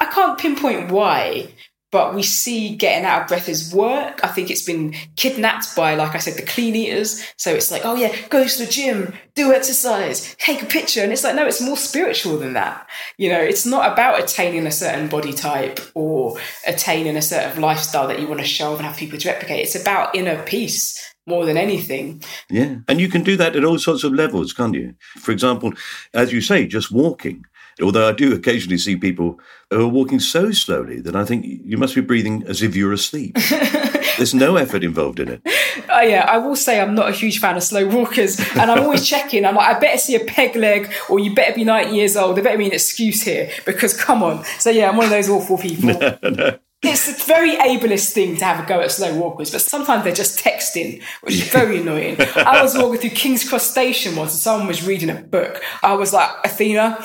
[0.00, 1.48] I can't pinpoint why,
[1.92, 4.20] but we see getting out of breath as work.
[4.24, 7.24] I think it's been kidnapped by, like I said, the clean eaters.
[7.36, 11.12] So it's like, oh yeah, go to the gym, do exercise, take a picture, and
[11.12, 12.88] it's like, no, it's more spiritual than that.
[13.18, 18.08] You know, it's not about attaining a certain body type or attaining a certain lifestyle
[18.08, 19.64] that you want to show and have people to replicate.
[19.64, 22.22] It's about inner peace more than anything.
[22.48, 22.76] Yeah.
[22.88, 24.94] And you can do that at all sorts of levels, can't you?
[25.16, 25.72] For example,
[26.14, 27.44] as you say, just walking.
[27.82, 29.38] Although I do occasionally see people
[29.70, 32.92] who are walking so slowly that I think you must be breathing as if you're
[32.92, 33.36] asleep.
[34.16, 35.42] There's no effort involved in it.
[35.90, 38.82] Oh yeah, I will say I'm not a huge fan of slow walkers, and I'm
[38.82, 39.44] always checking.
[39.44, 42.36] I'm like, I better see a peg leg, or you better be 90 years old.
[42.36, 44.44] There better be an excuse here because come on.
[44.58, 45.90] So yeah, I'm one of those awful people.
[46.82, 50.12] It's a very ableist thing to have a go at slow walkers, but sometimes they're
[50.12, 52.16] just texting, which is very annoying.
[52.36, 55.62] I was walking through King's Cross Station once, and someone was reading a book.
[55.82, 57.04] I was like, Athena,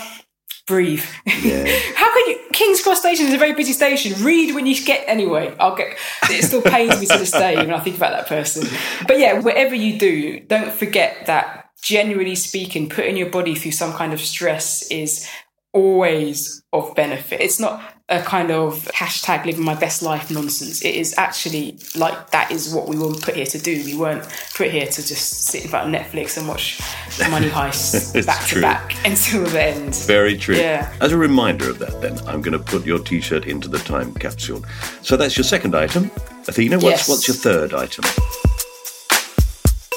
[0.68, 1.04] breathe.
[1.26, 2.40] How can you?
[2.54, 4.24] King's Cross Station is a very busy station.
[4.24, 5.56] Read when you get anyway.
[5.60, 5.98] I'll get.
[6.24, 8.68] It still pains me to this day when I think about that person.
[9.08, 11.70] But yeah, whatever you do, don't forget that.
[11.82, 15.28] Generally speaking, putting your body through some kind of stress is
[15.74, 17.40] always of benefit.
[17.42, 20.84] It's not a kind of hashtag living my best life nonsense.
[20.84, 23.82] It is actually like that is what we were put here to do.
[23.86, 24.24] We weren't
[24.56, 26.82] put here to just sit in front of Netflix and watch
[27.30, 28.60] Money Heist back true.
[28.60, 29.96] to back until the end.
[29.96, 30.56] Very true.
[30.56, 30.92] Yeah.
[31.00, 33.80] As a reminder of that, then, I'm going to put your t shirt into the
[33.80, 34.64] time capsule.
[35.04, 36.12] So that's your second item.
[36.48, 37.10] Athena, what's, Yes.
[37.10, 38.04] what's your third item?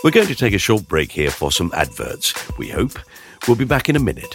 [0.05, 2.99] We're going to take a short break here for some adverts, we hope.
[3.49, 4.35] We'll be back in a minute.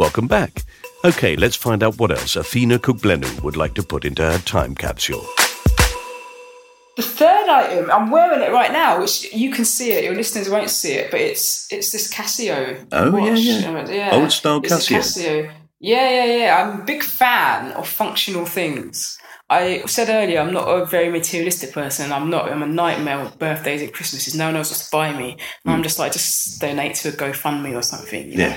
[0.00, 0.64] Welcome back.
[1.04, 4.74] Okay, let's find out what else Athena Kugblenu would like to put into her time
[4.74, 5.20] capsule.
[6.96, 10.02] The third item, I'm wearing it right now, which you can see it.
[10.02, 12.82] Your listeners won't see it, but it's it's this Casio.
[12.92, 13.90] Oh, yeah, watch.
[13.90, 14.08] yeah.
[14.12, 14.96] Oh, Old style It's Casio.
[15.00, 15.52] Casio.
[15.80, 16.62] Yeah, yeah, yeah.
[16.62, 19.18] I'm a big fan of functional things.
[19.50, 22.10] I said earlier, I'm not a very materialistic person.
[22.10, 22.50] I'm not.
[22.50, 24.34] I'm a nightmare with birthdays and Christmases.
[24.34, 25.36] No one else wants to buy me.
[25.66, 28.30] And I'm just like, just donate to a GoFundMe or something.
[28.30, 28.56] you know?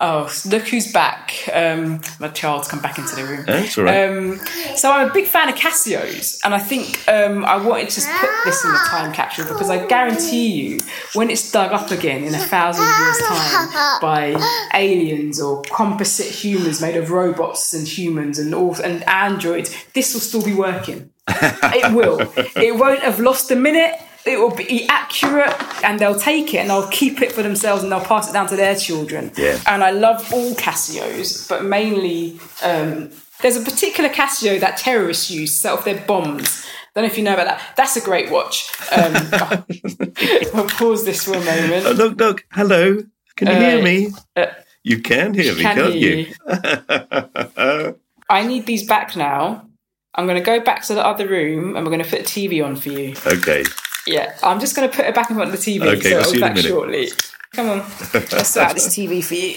[0.00, 1.48] Oh, look who's back.
[1.52, 3.44] Um, my child's come back into the room.
[3.46, 4.08] That's all right.
[4.08, 4.38] Um,
[4.74, 8.30] so I'm a big fan of Casios, and I think um, I wanted to put
[8.44, 10.80] this in the time capsule because I guarantee you,
[11.14, 16.80] when it's dug up again in a thousand years' time by aliens or composite humans
[16.82, 21.10] made of robots and humans and all, and androids, this will still be working.
[21.28, 22.20] it will.
[22.60, 23.94] It won't have lost a minute.
[24.26, 25.54] It will be accurate,
[25.84, 28.46] and they'll take it and they'll keep it for themselves and they'll pass it down
[28.48, 29.30] to their children.
[29.36, 29.60] Yeah.
[29.66, 33.10] And I love all Casios, but mainly um,
[33.42, 36.64] there's a particular Casio that terrorists use to set off their bombs.
[36.64, 37.74] I Don't know if you know about that.
[37.76, 38.70] That's a great watch.
[38.92, 39.12] Um,
[40.54, 41.84] I'll pause this for a moment.
[41.86, 42.46] Oh, look, look.
[42.52, 43.02] Hello.
[43.36, 44.08] Can you hear Uh, me?
[44.36, 44.46] uh,
[44.84, 47.98] you can hear me, can can't hear you?
[48.30, 49.66] I need these back now.
[50.14, 52.48] I'm going to go back to the other room and we're going to put the
[52.48, 53.14] TV on for you.
[53.26, 53.64] okay.
[54.06, 55.86] Yeah, I'm just going to put it back in front of the TV.
[55.96, 56.68] Okay, so I'll see be you in a back minute.
[56.68, 57.08] shortly.
[57.54, 59.56] Come on, I'll sort out this TV for you.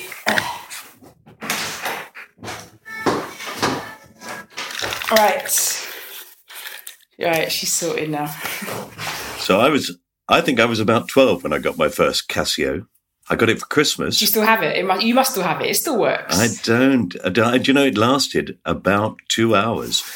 [5.09, 5.83] All right.
[7.19, 8.27] Right, she's sorted now.
[9.39, 12.85] So I was, I think I was about 12 when I got my first Casio.
[13.29, 14.19] I got it for Christmas.
[14.19, 14.77] Do you still have it?
[14.77, 15.67] it must, you must still have it.
[15.69, 16.37] It still works.
[16.37, 17.15] I don't.
[17.25, 20.03] I don't- Do you know it lasted about two hours?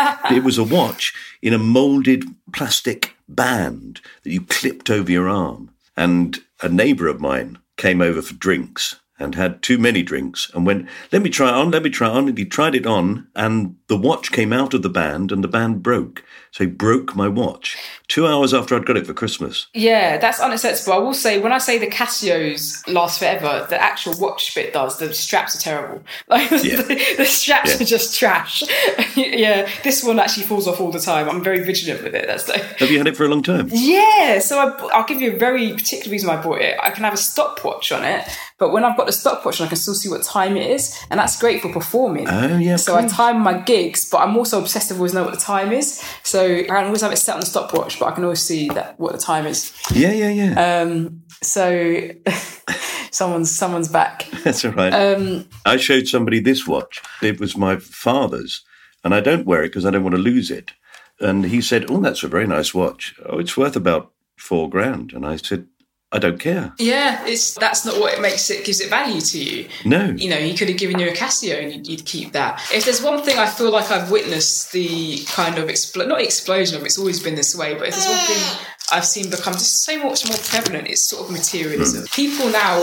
[0.30, 5.70] it was a watch in a molded plastic band that you clipped over your arm.
[5.96, 10.64] And a neighbour of mine came over for drinks and had too many drinks and
[10.66, 12.28] went, Let me try it on, let me try on.
[12.28, 15.48] And he tried it on, and the watch came out of the band and the
[15.48, 16.22] band broke.
[16.52, 17.76] So he broke my watch
[18.08, 19.66] two hours after I'd got it for Christmas.
[19.74, 20.92] Yeah, that's unacceptable.
[20.94, 24.98] I will say, when I say the Casios last forever, the actual watch bit does.
[24.98, 26.02] The straps are terrible.
[26.28, 26.82] Like Yeah.
[26.82, 27.82] the, the straps Yeah.
[27.82, 28.62] are just trash.
[29.16, 31.28] yeah, this one actually falls off all the time.
[31.28, 32.26] I'm very vigilant with it.
[32.26, 33.68] That's like, Have you had it for a long time?
[33.72, 34.38] yeah.
[34.40, 36.76] So I, I'll give you a very particular reason why I bought it.
[36.82, 38.24] I can have a stopwatch on it,
[38.58, 40.96] but when I've got the stopwatch on, I can still see what time it is,
[41.10, 42.28] and that's great for performing.
[42.28, 45.40] Oh, yeah, So I time my gigs, but I'm also obsessive always know what the
[45.40, 46.02] time is.
[46.22, 48.68] So I can always have it set on the stopwatch, but I can always see
[48.70, 49.74] that what the time is.
[49.92, 50.80] Yeah, yeah, yeah.
[50.80, 52.10] Um, so
[53.10, 54.26] someone's someone's back.
[54.44, 54.92] That's all right.
[54.92, 57.02] Um, I showed somebody this watch.
[57.22, 58.62] It was my father's,
[59.04, 60.72] and I don't wear it because I don't want to lose it.
[61.20, 63.14] And he said, "Oh, that's a very nice watch.
[63.26, 65.66] Oh, it's worth about four grand." And I said,
[66.12, 66.72] "I don't care.
[66.78, 69.68] yeah, it's that's not what it makes it gives it value to you.
[69.84, 72.60] No, You know, he could have given you a Casio and you'd, you'd keep that.
[72.74, 76.76] If there's one thing I feel like I've witnessed the kind of expl- not explosion
[76.76, 79.84] of it's always been this way, but if there's one thing I've seen become just
[79.84, 82.00] so much more prevalent, it's sort of materialism.
[82.00, 82.06] Hmm.
[82.12, 82.76] People now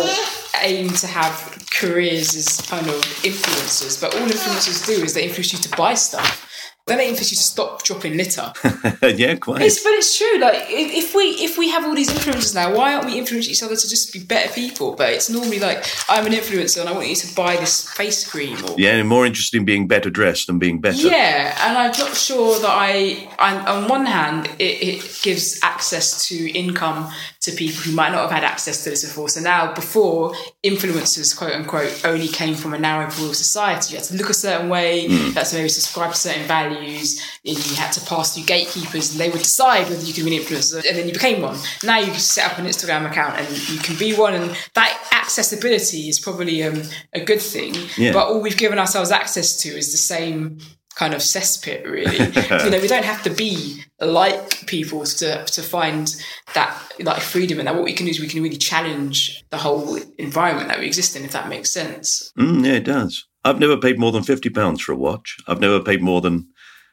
[0.61, 1.33] aim to have
[1.69, 5.93] careers as kind of influencers, but all influencers do is they influence you to buy
[5.95, 6.43] stuff.
[6.87, 8.53] Then they influence you to stop dropping litter.
[9.03, 9.61] yeah, quite.
[9.61, 10.39] It's, but it's true.
[10.39, 13.51] Like if, if we if we have all these influencers now, why aren't we influencing
[13.51, 14.95] each other to just be better people?
[14.95, 18.25] But it's normally like I'm an influencer and I want you to buy this face
[18.25, 18.57] cream.
[18.63, 20.97] Or, yeah, and more interested in being better dressed than being better.
[20.97, 23.27] yeah, and I'm not sure that I.
[23.37, 27.11] I'm, on one hand, it, it gives access to income
[27.47, 29.29] to people who might not have had access to this before.
[29.29, 30.33] So now, before
[30.63, 33.93] influencers, quote unquote, only came from a narrow pool of society.
[33.93, 35.07] You had to look a certain way.
[35.07, 37.21] You had to maybe subscribe to certain values.
[37.45, 40.35] And you had to pass through gatekeepers, and they would decide whether you could be
[40.35, 40.85] an influencer.
[40.87, 41.57] And then you became one.
[41.83, 44.33] Now you can set up an Instagram account, and you can be one.
[44.33, 46.81] And that accessibility is probably um,
[47.13, 47.73] a good thing.
[47.97, 48.13] Yeah.
[48.13, 50.59] But all we've given ourselves access to is the same
[50.97, 52.17] kind of cesspit really.
[52.65, 56.15] You know we don't have to be like people to to find
[56.55, 57.59] that like freedom.
[57.59, 60.79] And that what we can do is we can really challenge the whole environment that
[60.79, 62.31] we exist in if that makes sense.
[62.37, 63.25] Mm, yeah, it does.
[63.45, 65.37] I've never paid more than fifty pounds for a watch.
[65.47, 66.47] I've never paid more than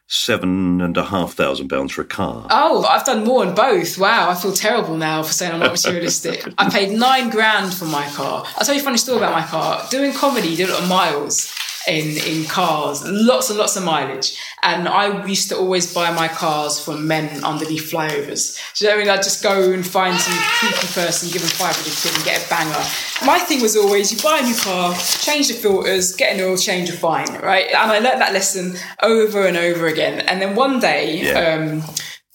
[0.07, 2.47] seven and a half thousand pounds for a car.
[2.51, 3.97] oh i've done more on both.
[3.97, 6.47] Wow i feel terrible now for saying i'm not materialistic.
[6.59, 8.45] I paid nine grand for my car.
[8.57, 9.83] I'll tell you a funny story about my car.
[9.91, 11.55] Doing comedy you do a lot of miles
[11.89, 13.03] in in cars.
[13.07, 14.37] Lots and lots of mileage.
[14.63, 18.59] And i used to always buy my cars from men underneath flyovers.
[18.75, 19.19] Do you know what i mean?
[19.19, 22.49] I'd just go and find some creepy person give them 500 quid and get a
[22.49, 22.85] banger.
[23.27, 26.57] My thing was always you buy a new car change the filters get an oil
[26.57, 27.67] change you're fine right?
[27.69, 30.21] And i learned that lesson over and over again.
[30.21, 31.55] And then one day Yeah.
[31.55, 31.83] um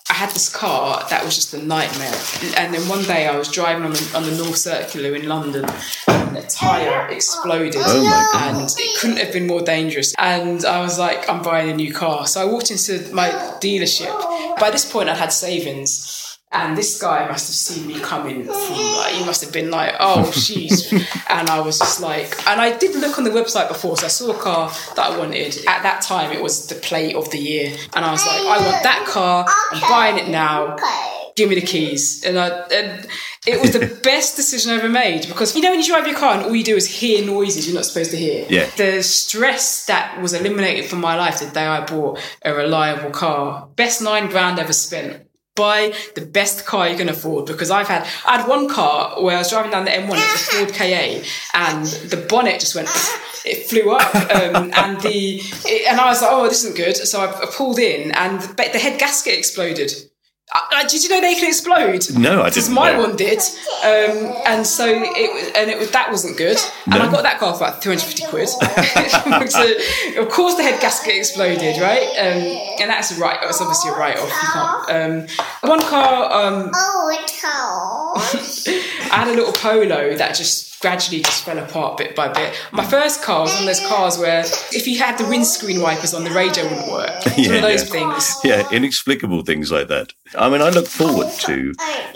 [0.10, 2.14] I had this car that was just a nightmare.
[2.58, 5.66] And then one day I was driving on the, on the North Circular in London
[6.08, 7.76] and the tyre exploded.
[7.78, 8.62] Oh my God.
[8.62, 10.14] And it couldn't have been more dangerous.
[10.18, 12.26] And I was like, I'm buying a new car.
[12.28, 13.30] So I walked into my
[13.62, 14.60] dealership.
[14.60, 16.19] By this point, I'd had savings.
[16.52, 19.94] And this guy must have seen me coming from like he must have been like,
[20.00, 20.92] oh she's
[21.30, 24.10] and I was just like and I did look on the website before, so I
[24.10, 25.58] saw a car that I wanted.
[25.68, 27.78] At that time it was the plate of the year.
[27.94, 30.76] And I was like, I want that car, I'm buying it now.
[31.36, 32.24] give me the keys.
[32.26, 33.08] And, I, and
[33.48, 36.18] it was the best decision I ever made because you know when you drive your
[36.18, 38.46] car and all you do is hear noises you're not supposed to hear.
[38.50, 38.70] Yeah.
[38.76, 43.68] The stress that was eliminated from my life the day I bought a reliable car.
[43.76, 45.29] Best nine grand ever spent.
[45.56, 49.36] Buy the best car you can afford because I've had I had one car where
[49.36, 52.76] I was driving down the M1, it was a Ford KA, and the bonnet just
[52.76, 52.88] went
[53.46, 56.96] it flew up um, and the it, and I was like, oh, this isn't good.
[56.96, 59.92] So I, I pulled in and the, the head gasket exploded.
[60.52, 62.10] Uh, did you know they can explode?
[62.18, 63.02] No, I didn't my know.
[63.02, 63.38] one did,
[63.84, 66.58] um, and so it was- and it was that wasn't good.
[66.86, 67.02] And No.
[67.02, 68.50] I got that car for about three hundred fifty quid.
[69.52, 72.08] so of course the head gasket exploded, right?
[72.18, 72.42] Um,
[72.82, 73.38] and that's a right.
[73.44, 74.30] It's obviously a write off.
[74.30, 74.90] You can't.
[75.62, 76.32] Um, one car.
[76.46, 76.72] Um,
[79.12, 82.56] I had a little polo that just gradually just fell apart bit by bit.
[82.72, 86.14] My first car was one of those cars where if you had the windscreen wipers
[86.14, 87.10] on, the radio wouldn't work.
[87.26, 88.36] It's one of those things.
[88.44, 90.14] Yeah, inexplicable things like that.
[90.38, 91.74] I mean, I look forward to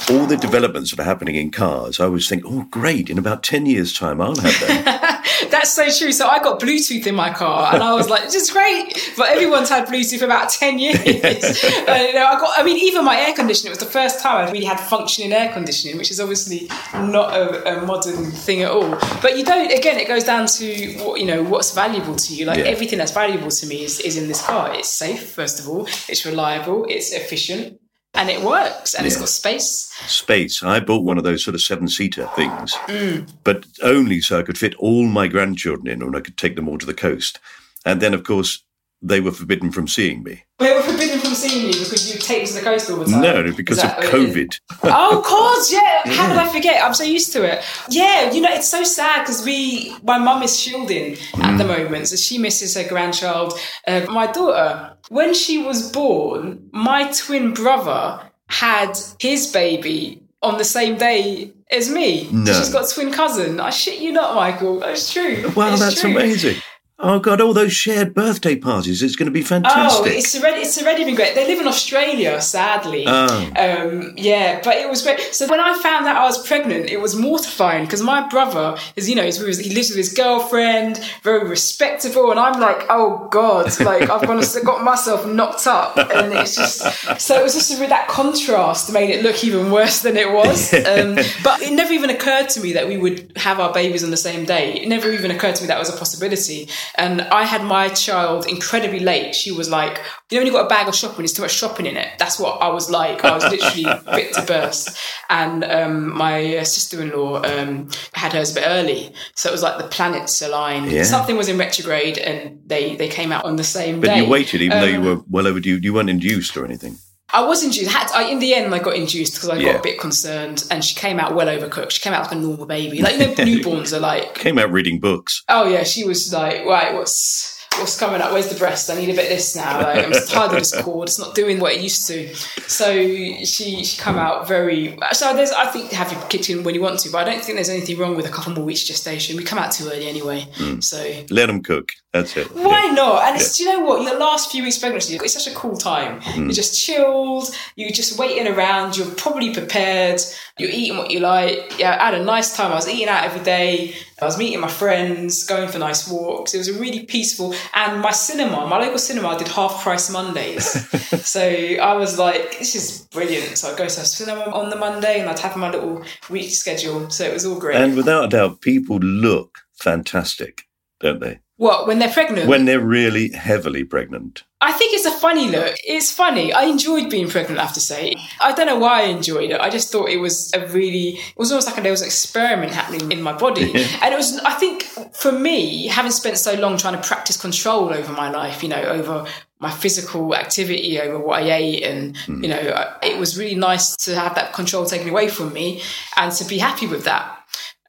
[0.09, 1.99] all the developments that are happening in cars.
[1.99, 5.09] I always think, oh, great, in about 10 years' time, I'll have that.
[5.49, 6.11] That's so true.
[6.11, 9.30] So I got Bluetooth in my car, and I was like, "This is great." But
[9.30, 10.97] everyone's had Bluetooth for about ten years.
[11.05, 12.51] uh, you know, I got.
[12.57, 13.67] I mean, even my air conditioning.
[13.71, 17.36] It was the first time I really had functioning air conditioning, which is obviously not
[17.36, 18.89] a, a modern thing at all.
[19.21, 19.71] But you don't.
[19.71, 21.43] Again, it goes down to what you know.
[21.43, 22.45] What's valuable to you?
[22.45, 22.65] Like Yeah.
[22.65, 24.74] everything that's valuable to me is, is in this car.
[24.74, 25.86] It's safe, first of all.
[26.07, 26.86] It's reliable.
[26.89, 27.80] It's efficient.
[28.16, 29.91] And it works, and it's got space.
[30.07, 30.61] Space.
[30.61, 33.28] I bought one of those sort of seven seater things, Mm.
[33.43, 36.70] but only so I could fit all my grandchildren in and I could take them
[36.70, 37.39] all to the coast.
[37.86, 38.64] And then, of course,
[39.05, 40.43] they were forbidden from seeing me.
[40.59, 43.05] They were forbidden from seeing you because you take them to the coast all the
[43.05, 43.21] time.
[43.21, 44.35] No, because of that what it is?
[44.35, 44.59] COVID.
[44.83, 46.01] oh, of course, yeah.
[46.13, 46.81] How did I forget?
[46.81, 47.63] I'm so used to it.
[47.89, 52.07] Yeah, you know, it's so sad because we, my mum is shielding at the moment,
[52.07, 53.59] so she misses her grandchild.
[53.85, 60.63] Uh, my daughter, when she was born, my twin brother had his baby on the
[60.65, 62.29] same day as me.
[62.31, 62.53] No.
[62.53, 63.59] She's got a twin cousin.
[63.59, 64.79] I shit you not, Michael.
[64.79, 65.51] That's true.
[65.55, 66.11] Wow, It's that's true.
[66.11, 66.61] amazing.
[66.99, 69.01] Oh, God, all those shared birthday parties.
[69.03, 70.13] It's going to be Oh, fantastic.
[70.13, 71.35] it's already it's already been great.
[71.35, 73.03] They live in Australia, sadly.
[73.07, 73.51] Oh.
[73.57, 75.19] Um, yeah, but it was great.
[75.33, 79.09] So when I found out I was pregnant, it was mortifying because my brother is,
[79.09, 83.77] you know, with he lives with his girlfriend, very respectable, and I'm like, oh god,
[83.81, 87.87] like I've gone got myself knocked up, and it's just so it was just a,
[87.87, 90.73] that contrast made it look even worse than it was.
[90.93, 94.11] Um, but it never even occurred to me that we would have our babies on
[94.11, 94.73] the same day.
[94.73, 96.67] It never even occurred to me that was a possibility.
[96.95, 99.36] And I had my child incredibly late.
[99.36, 101.53] She was like, you know, when you got a bag of shopping, there's too much
[101.53, 102.09] shopping in it.
[102.19, 103.23] That's what I was like.
[103.23, 104.97] I was literally fit to burst.
[105.29, 109.77] And um, my uh, sister-in-law um, had hers a bit early, so it was like
[109.77, 110.91] the planets aligned.
[110.91, 111.03] Yeah.
[111.03, 114.19] Something was in retrograde, and they they came out on the same but day.
[114.19, 115.79] But you waited, even though you Um, were well overdue.
[115.81, 116.97] You weren't induced or anything.
[117.34, 117.91] I was induced.
[117.91, 119.71] Had I, in the end, I got induced because I Yeah.
[119.73, 121.91] got a bit concerned, and she came out well overcooked.
[121.91, 123.01] She came out like a normal baby.
[123.01, 125.43] Like you know, newborns are like, Came out reading books.
[125.49, 128.32] oh yeah, she was like, right, what's what's coming up?
[128.32, 128.89] Where's the breast?
[128.89, 129.82] I need a bit of this now.
[129.82, 131.09] Like, I'm tired of this cord.
[131.09, 132.34] It's not doing what it used to.
[132.67, 134.97] So she she come out very.
[135.11, 137.55] So there's, I think, have your kitchen when you want to, but I don't think
[137.55, 139.38] there's anything wrong with a couple more weeks gestation.
[139.38, 140.47] We come out too early anyway.
[140.80, 141.91] So Let them cook.
[142.11, 142.47] That's it.
[142.55, 142.93] why Yeah.
[142.93, 143.24] not?
[143.24, 144.03] And it's, do you know what?
[144.03, 146.21] Your last few weeks pregnancy, it's such a cool time.
[146.21, 146.43] Mm.
[146.43, 147.49] You're just chilled.
[147.76, 148.95] You're just waiting around.
[148.97, 150.21] You're probably prepared.
[150.59, 151.80] You're eating what you like.
[151.80, 152.71] Yeah, I had a nice time.
[152.71, 153.95] I was eating out every day.
[154.21, 156.53] I was meeting my friends, going for nice walks.
[156.53, 157.55] It was a really peaceful.
[157.74, 160.66] And my cinema, my local cinema, did half price Mondays.
[161.26, 163.57] so I was like, this is brilliant.
[163.57, 166.51] So I'd go to the cinema on the Monday and I'd have my little week
[166.51, 167.09] schedule.
[167.09, 167.78] So it was all great.
[167.78, 170.64] And without a doubt, people look fantastic,
[170.99, 171.39] don't they?
[171.64, 172.49] What, when they're pregnant?
[172.49, 174.43] When they're really heavily pregnant.
[174.59, 175.76] I think it's a funny look.
[175.86, 176.51] It's funny.
[176.51, 178.16] I enjoyed being pregnant, I have to say.
[178.41, 179.59] I don't know why I enjoyed it.
[179.59, 182.74] I just thought it was a really, it was almost like there was an experiment
[182.74, 183.74] happening in my body.
[184.01, 184.84] And it was, I think,
[185.14, 188.84] for me, having spent so long trying to practice control over my life, you know,
[188.84, 189.26] over
[189.59, 192.43] my physical activity, over what I ate, and, hmm.
[192.43, 195.82] you know, it was really nice to have that control taken away from me
[196.18, 197.32] and to be happy with that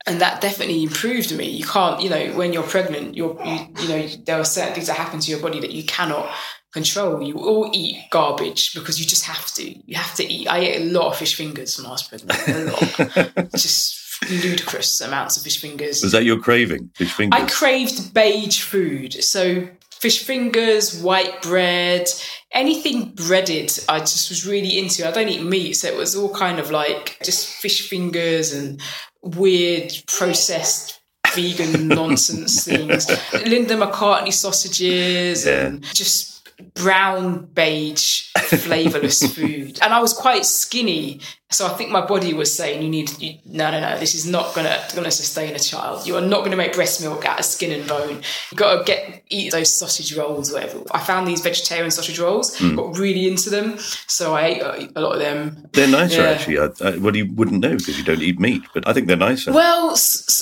[0.06, 1.48] and that definitely improved me.
[1.48, 4.88] You can't, you know, when you're pregnant, you're, you, you know, there are certain things
[4.88, 6.30] that happen to your body that you cannot
[6.72, 7.22] control.
[7.22, 9.64] You all eat garbage because you just have to.
[9.64, 10.46] You have to eat.
[10.48, 12.48] I ate a lot of fish fingers when I was pregnant.
[12.48, 14.00] A lot, just
[14.30, 16.02] ludicrous amounts of fish fingers.
[16.02, 16.90] Was that your craving?
[16.94, 17.40] Fish fingers?
[17.40, 19.14] I craved beige food.
[19.24, 19.68] So
[20.04, 22.06] fish fingers, white bread,
[22.52, 25.08] anything breaded, I just was really into.
[25.08, 28.82] I don't eat meat, so it was all kind of like just fish fingers and
[29.22, 31.00] weird processed
[31.32, 33.08] vegan nonsense things.
[33.46, 36.33] Linda McCartney sausages and just
[36.74, 39.78] brown beige flavorless food.
[39.82, 43.34] And I was quite skinny, so I think my body was saying, "You need you,
[43.46, 43.98] no, no, no.
[43.98, 46.06] This is not gonna gonna sustain a child.
[46.06, 48.22] You are not gonna make breast milk out of skin and bone.
[48.50, 52.56] You got to get eat those sausage rolls, whatever." I found these vegetarian sausage rolls,
[52.58, 52.76] Mm.
[52.76, 54.62] got really into them, so I ate
[54.96, 55.68] a, lot of them.
[55.72, 56.28] They're nicer, Yeah.
[56.30, 56.58] actually.
[56.58, 59.16] I, I, well, you wouldn't know because you don't eat meat, but I think they're
[59.16, 59.52] nicer.
[59.52, 59.96] Well,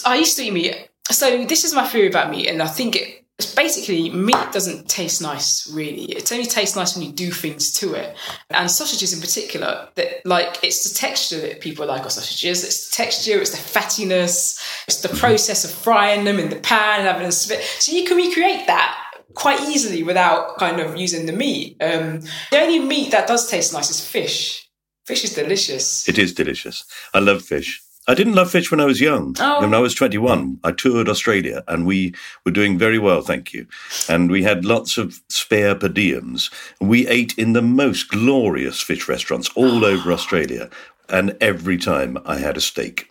[0.05, 0.89] i used to eat meat.
[1.11, 5.23] So this is my theory about meat, and I think it, basically meat doesn't taste
[5.23, 5.71] nice.
[5.73, 8.17] Really, it only tastes nice when you do things to it.
[8.51, 12.65] And sausages in particular, that like it's the texture that people like of sausages.
[12.65, 17.01] It's the texture, it's the fattiness, it's the process of frying them in the pan
[17.01, 17.63] and having a spit.
[17.79, 18.99] So you can recreate that.
[19.35, 21.77] Quite easily without kind of using the meat.
[21.81, 22.21] Um,
[22.51, 24.69] the only meat that does taste nice is fish.
[25.07, 26.07] Fish is delicious.
[26.07, 26.85] It is delicious.
[27.15, 27.83] I love fish.
[28.09, 29.37] I didn't love fish when I was young.
[29.39, 29.61] Oh.
[29.61, 33.67] When I was 21, I toured Australia and we were doing very well, thank you.
[34.09, 36.53] And we had lots of spare per diems.
[36.81, 40.69] We ate in the most glorious fish restaurants all over Australia.
[41.09, 43.09] And every time I had a steak.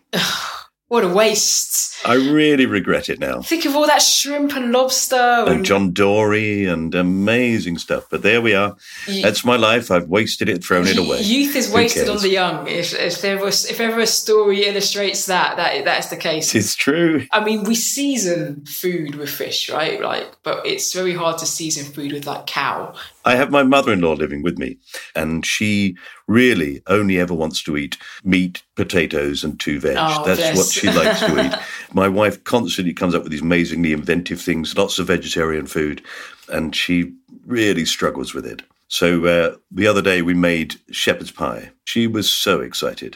[0.88, 1.91] What a waste.
[2.04, 3.42] I really regret it now.
[3.42, 5.16] Think of all that shrimp and lobster.
[5.16, 8.06] And And John Dory and amazing stuff.
[8.10, 8.76] But there we are.
[9.08, 9.92] You- That's my life.
[9.92, 11.22] I've wasted it, thrown it away.
[11.22, 12.68] Youth is wasted on the young.
[12.68, 16.56] If if there was if ever a story illustrates that, that that is the case.
[16.62, 17.26] It's true.
[17.32, 20.02] I mean, we season food with fish, right?
[20.02, 22.94] Like, but it's very hard to season food with like cow.
[23.24, 24.78] I have my mother in law living with me,
[25.16, 25.96] and she
[26.28, 29.98] really only ever wants to eat meat, potatoes, and two veg.
[30.00, 30.58] Oh, That's bless.
[30.58, 31.54] what she likes to eat.
[31.94, 36.02] My wife constantly comes up with these amazingly inventive things, lots of vegetarian food,
[36.50, 37.14] and she
[37.46, 38.62] really struggles with it.
[38.88, 41.72] So uh, the other day we made shepherd's pie.
[41.86, 43.16] She was so excited,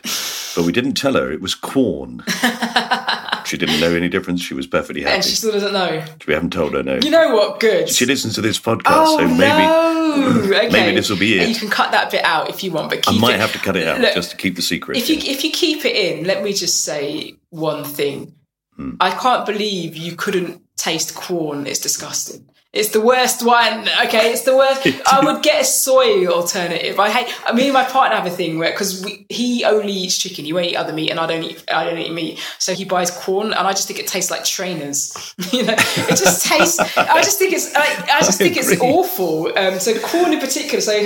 [0.55, 2.23] but we didn't tell her it was Quorn.
[3.45, 4.41] she didn't know any difference.
[4.41, 5.15] She was perfectly happy.
[5.15, 6.03] And she still doesn't know.
[6.28, 6.99] we haven't told her no.
[7.03, 7.59] You know what?
[7.59, 7.89] Good.
[7.89, 9.91] she listens to this podcast, Oh so maybe no!
[10.15, 10.69] Okay.
[10.69, 11.41] maybe this will be it.
[11.43, 13.39] And you can cut that bit out if you want, but I might it.
[13.41, 14.97] have to cut it out Look, just to keep the secret.
[14.97, 18.34] if you if you keep it in, let me just say one thing.
[18.76, 18.95] Hmm.
[18.99, 21.67] I can't believe you couldn't taste Quorn.
[21.67, 22.47] It's disgusting.
[22.76, 23.88] It's the worst one.
[24.05, 24.86] Okay, it's the worst.
[25.07, 26.99] I would get a soy alternative.
[26.99, 27.34] I hate.
[27.47, 30.65] I mean, my partner have a thing where because he only eats chicken, he won't
[30.65, 31.63] eat other meat, and I don't eat.
[31.71, 34.43] I don't eat meat, so he buys Quorn, and I just think it tastes like
[34.43, 35.34] trainers.
[35.53, 36.78] you know, it just tastes.
[36.97, 37.73] I just think it's.
[37.73, 39.57] I, I just think it's awful.
[39.57, 40.82] Um, so Quorn in particular.
[40.82, 41.01] So.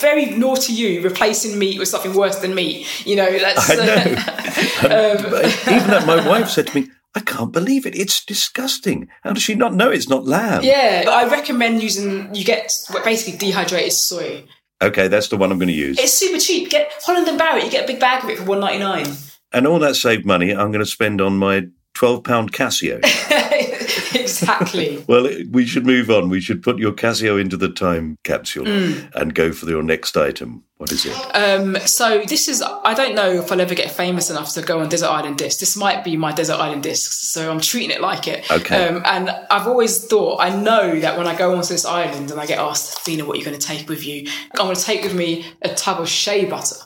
[0.00, 2.86] Very naughty you replacing meat with something worse than meat.
[3.06, 4.14] You know, that's I know.
[4.82, 7.94] Uh, um, um, but Even that, my wife said to me, "I can't believe it.
[7.94, 9.08] It's disgusting.
[9.22, 12.34] How does she not know it's not lamb?" Yeah, I recommend using.
[12.34, 12.72] You get
[13.04, 14.44] basically dehydrated soy.
[14.82, 15.98] Okay, that's the one I'm going to use.
[15.98, 16.70] It's super cheap.
[16.70, 17.64] Get Holland and Barrett.
[17.64, 19.06] You get a big bag of it for one ninety nine.
[19.52, 23.00] and all that saved money, I'm going to spend on my twelve pound Casio.
[24.14, 25.04] exactly.
[25.08, 26.28] well, we should move on.
[26.28, 29.14] We should put your Casio into the time capsule Mm.
[29.14, 30.64] and go for your next item.
[30.78, 31.14] What is it?
[31.34, 32.62] Um, so this is.
[32.62, 35.60] I don't know if I'll ever get famous enough to go on Desert Island Discs.
[35.60, 37.30] This might be my Desert Island Discs.
[37.32, 38.50] So I'm treating it like it.
[38.50, 38.88] Okay.
[38.88, 40.40] Um, and I've always thought.
[40.40, 43.36] I know that when I go onto this island and I get asked, Athena, what
[43.36, 44.26] are you going to take with you?
[44.26, 46.76] I'm going to take with me a tub of shea butter.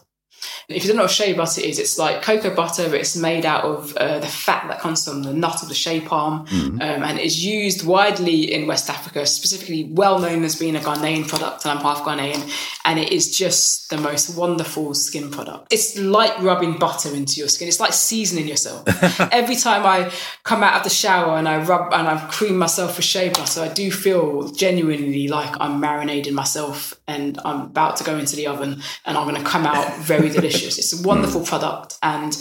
[0.69, 3.45] If you don't know what shea butter is, it's like cocoa butter, but it's made
[3.45, 6.81] out of uh, the fat that comes from the nut of the shea palm, um,
[6.81, 11.65] and is used widely in West Africa, specifically well known as being a Ghanaian product,
[11.65, 12.51] and I'm half Ghanaian,
[12.85, 15.73] and it is just the most wonderful skin product.
[15.73, 17.69] It's like rubbing butter into your skin.
[17.69, 18.85] It's like seasoning yourself.
[19.33, 20.11] Every time I
[20.45, 23.61] come out of the shower and I rub and I cream myself with shea butter,
[23.61, 28.47] I do feel genuinely like I'm marinating myself and I'm about to go into the
[28.47, 30.54] oven and I'm going to come out very delicious.
[30.63, 31.47] It's a wonderful hmm.
[31.47, 32.37] product and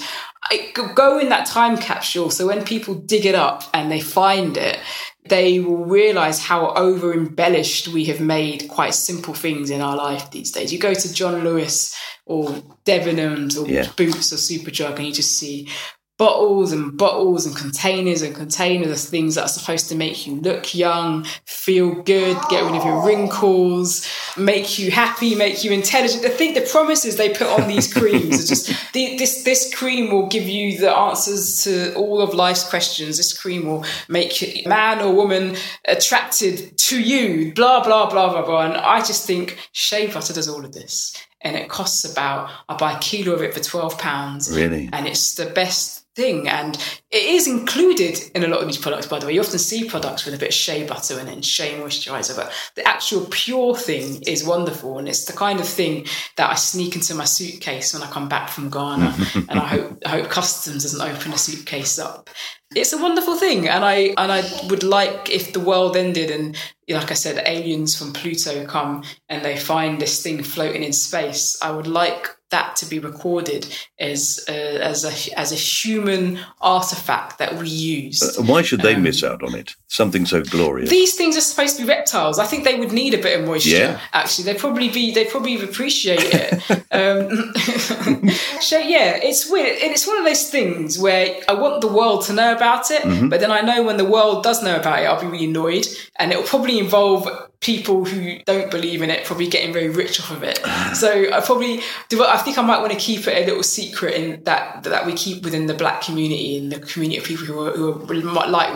[0.51, 2.29] I go- in that time capsule.
[2.29, 4.79] So when people dig it up and they find it,
[5.25, 10.31] they will realize how over embellished we have made quite simple things in our life
[10.31, 10.73] these days.
[10.73, 11.95] You go to John Lewis
[12.25, 12.49] or
[12.85, 13.89] Debenhams or Yeah.
[13.95, 15.69] Boots or Superdrug and you just see
[16.17, 20.35] bottles and bottles and containers and containers of things that are supposed to make you
[20.35, 24.07] look young, feel good, get rid of your wrinkles,
[24.37, 26.23] make you happy, make you intelligent.
[26.23, 29.43] I think the promises they put on these creams are just the, this.
[29.43, 33.17] This cream will give you the answers to all of life's questions.
[33.17, 35.55] This cream will make you man or woman
[35.85, 37.53] attracted to you.
[37.53, 38.65] Blah blah blah blah blah.
[38.65, 41.17] And I just think shea butter does all of this.
[41.41, 44.55] And it costs about, I buy a kilo of it for £12.
[44.55, 44.89] Really?
[44.93, 46.47] And it's the best thing.
[46.47, 46.75] And
[47.11, 49.33] it is included in a lot of these products, by the way.
[49.33, 52.35] You often see products with a bit of shea butter in it and shea moisturizer,
[52.35, 54.99] but the actual pure thing is wonderful.
[54.99, 56.05] And it's the kind of thing
[56.37, 59.15] that I sneak into my suitcase when I come back from Ghana.
[59.35, 62.29] and I hope, I hope customs doesn't open a suitcase up.
[62.75, 63.67] It's a wonderful thing.
[63.67, 66.57] And I, and I would like if the world ended and,
[66.89, 71.57] like I said, aliens from Pluto come and they find this thing floating in space,
[71.61, 73.67] I would like that to be recorded
[73.99, 78.21] as a, as a as a human artifact that we use.
[78.21, 79.75] Uh, why should they um, miss out on it?
[79.87, 80.89] Something so glorious.
[80.89, 82.37] These things are supposed to be reptiles.
[82.37, 83.69] I think they would need a bit of moisture.
[83.69, 83.99] Yeah.
[84.13, 86.53] Actually, they probably be they probably appreciate it.
[86.91, 87.53] um,
[88.61, 89.81] so yeah, it's weird.
[89.81, 93.01] And it's one of those things where I want the world to know about it,
[93.01, 93.29] mm-hmm.
[93.29, 95.87] but then I know when the world does know about it, I'll be really annoyed,
[96.17, 97.27] and it will probably involve
[97.63, 100.57] people who don't believe in it probably getting very rich off of it.
[100.93, 102.23] so I probably do.
[102.23, 105.13] I think I might want to keep it a little secret in that that we
[105.13, 108.75] keep within the black community and the community of people who are, who are like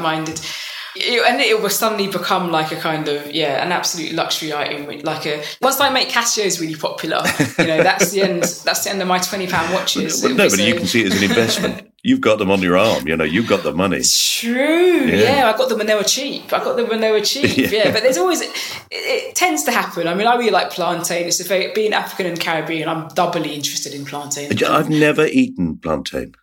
[0.98, 1.26] minded.
[1.26, 5.26] and it will suddenly become like a kind of yeah an absolute luxury item like
[5.26, 7.22] a once i make casios really popular
[7.60, 10.50] you know that's the end that's the end of my 20 pound watches well, no
[10.50, 13.06] but you can see it as an investment you've got them on your arm.
[13.08, 13.98] You know, you've got the money.
[13.98, 15.06] It's true.
[15.06, 15.40] Yeah.
[15.40, 15.52] yeah.
[15.54, 16.54] I got them when they were cheap.
[16.54, 17.58] I got them when they were cheap.
[17.72, 17.84] yeah.
[17.84, 17.92] yeah.
[17.92, 18.52] but there's always it,
[18.92, 20.08] it, tends to happen.
[20.08, 21.28] I mean, I really like plantain.
[21.28, 22.88] It's a very, being African and Caribbean.
[22.88, 24.52] I'm doubly interested in plantain.
[24.64, 26.34] I've never eaten plantain.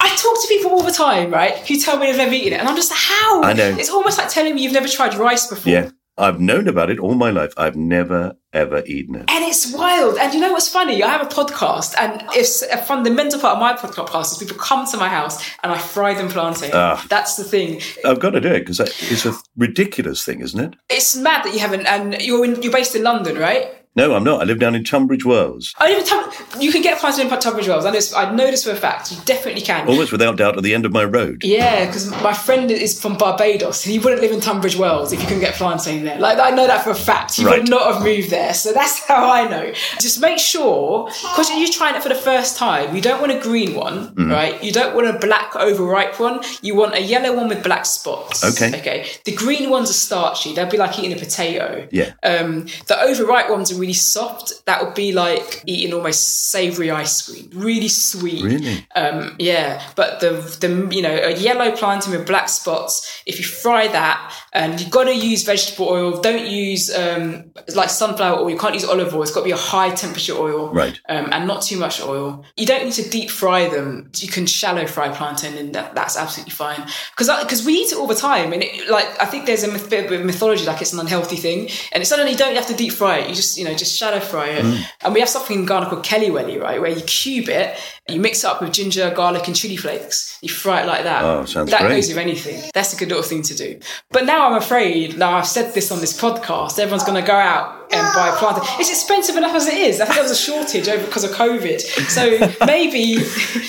[0.00, 2.60] I talk to people all the time, right, who tell me they've never eaten it,
[2.60, 3.42] and I'm just how?
[3.42, 3.70] I know.
[3.70, 5.72] It's almost like telling me you've never tried rice before.
[5.72, 5.90] Yeah.
[6.18, 7.52] I've known about it all my life.
[7.56, 9.30] I've never ever eaten it.
[9.30, 10.18] And it's wild.
[10.18, 11.00] And you know what's funny?
[11.00, 14.84] I have a podcast, and it's a fundamental part of my podcast is people come
[14.88, 16.72] to my house and I fry them plantain.
[16.72, 17.80] Uh, That's the thing.
[18.04, 20.76] I've got to do it because it's a ridiculous thing, isn't it?
[20.88, 21.86] It's mad that you haven't.
[21.86, 23.77] And you're in, you're based in London, right?
[23.94, 24.40] No, I'm not.
[24.40, 25.74] I live down in Tunbridge Wells.
[25.78, 27.84] I live in Tum- you can get plantain in Tunbridge Wells.
[27.84, 29.10] I know, I know this for a fact.
[29.10, 29.88] You definitely can.
[29.88, 31.42] Almost without doubt at the end of my road.
[31.42, 35.20] Yeah, because my friend is from Barbados and he wouldn't live in Tunbridge Wells if
[35.20, 36.18] you couldn't get plantain there.
[36.18, 37.34] Like, I know that for a fact.
[37.34, 37.60] He right.
[37.60, 38.54] would not have moved there.
[38.54, 39.72] So that's how I know.
[40.00, 43.40] Just make sure, because you're trying it for the first time, you don't want a
[43.40, 44.30] green one, mm.
[44.30, 44.62] right?
[44.62, 46.40] You don't want a black overripe one.
[46.62, 48.44] You want a yellow one with black spots.
[48.44, 48.78] Okay.
[48.78, 49.08] Okay.
[49.24, 50.54] The green ones are starchy.
[50.54, 51.88] They'll be like eating a potato.
[51.90, 52.12] Yeah.
[52.22, 57.22] Um, the overripe ones are really soft that would be like eating almost savory ice
[57.22, 58.44] cream, really sweet.
[58.44, 58.86] Really?
[58.94, 59.82] Um, yeah.
[59.96, 63.22] But the the you know a yellow plantain with black spots.
[63.26, 66.20] If you fry that, and you've got to use vegetable oil.
[66.20, 68.50] Don't use um, like sunflower oil.
[68.50, 69.22] You can't use olive oil.
[69.22, 71.00] It's got to be a high temperature oil, right?
[71.08, 72.44] Um, and not too much oil.
[72.56, 74.10] You don't need to deep fry them.
[74.16, 76.84] You can shallow fry plantain, and that, that's absolutely fine.
[77.16, 79.70] Because because we eat it all the time, and it, like I think there's a
[79.70, 82.66] myth, bit of mythology like it's an unhealthy thing, and it's suddenly you don't have
[82.66, 83.28] to deep fry it.
[83.28, 84.64] You just you know just shallow fry it.
[84.64, 84.84] Mm.
[85.04, 86.80] And we have something in Ghana called kelewele, right?
[86.80, 87.78] Where you cube it,
[88.08, 90.38] you mix it up with ginger, garlic, and chili flakes.
[90.40, 91.24] You fry it like that.
[91.24, 91.96] Oh, sounds that great.
[91.96, 92.70] goes with anything.
[92.72, 93.80] That's a good little thing to do.
[94.10, 97.34] But now I'm afraid, now I've said this on this podcast, everyone's going to go
[97.34, 98.64] out and buy plantain.
[98.78, 100.00] It's expensive enough as it is.
[100.00, 101.80] I think there was a shortage over because of COVID.
[102.08, 103.22] So maybe.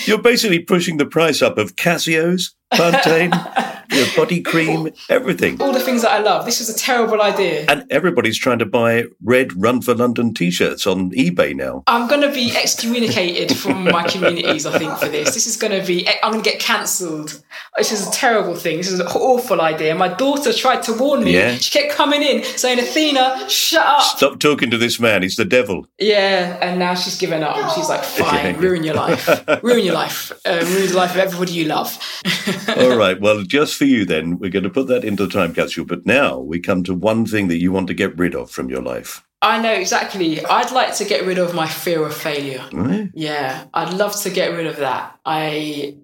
[0.06, 3.32] You're basically pushing the price up of Casios, plantain.
[3.90, 5.60] your body cream, everything.
[5.60, 6.44] All the things that I love.
[6.44, 7.64] This was a terrible idea.
[7.68, 11.82] And everybody's trying to buy red Run for London t shirts on eBay now.
[11.86, 15.34] I'm going to be excommunicated from my communities, I think, for this.
[15.34, 17.42] This is going to be, I'm going to get cancelled.
[17.76, 18.78] This is a terrible thing.
[18.78, 19.94] This is an awful idea.
[19.94, 21.34] My daughter tried to warn me.
[21.34, 21.56] Yeah.
[21.56, 24.02] She kept coming in saying, Athena, shut up.
[24.02, 25.22] Stop talking to this man.
[25.22, 25.86] He's the devil.
[25.98, 26.58] Yeah.
[26.60, 27.74] And now she's given up.
[27.74, 29.28] She's like, fine, ruin your life.
[29.62, 30.32] ruin your life.
[30.44, 31.98] Uh, ruin the life of everybody you love.
[32.76, 33.20] All right.
[33.20, 34.38] Well, just for you then.
[34.38, 35.86] We're going to put that into the time capsule.
[35.86, 38.68] But now we come to one thing that you want to get rid of from
[38.68, 39.24] your life.
[39.40, 40.44] I know exactly.
[40.44, 42.62] I'd like to get rid of my fear of failure.
[42.72, 43.10] Really?
[43.14, 45.18] Yeah, I'd love to get rid of that.
[45.24, 45.96] I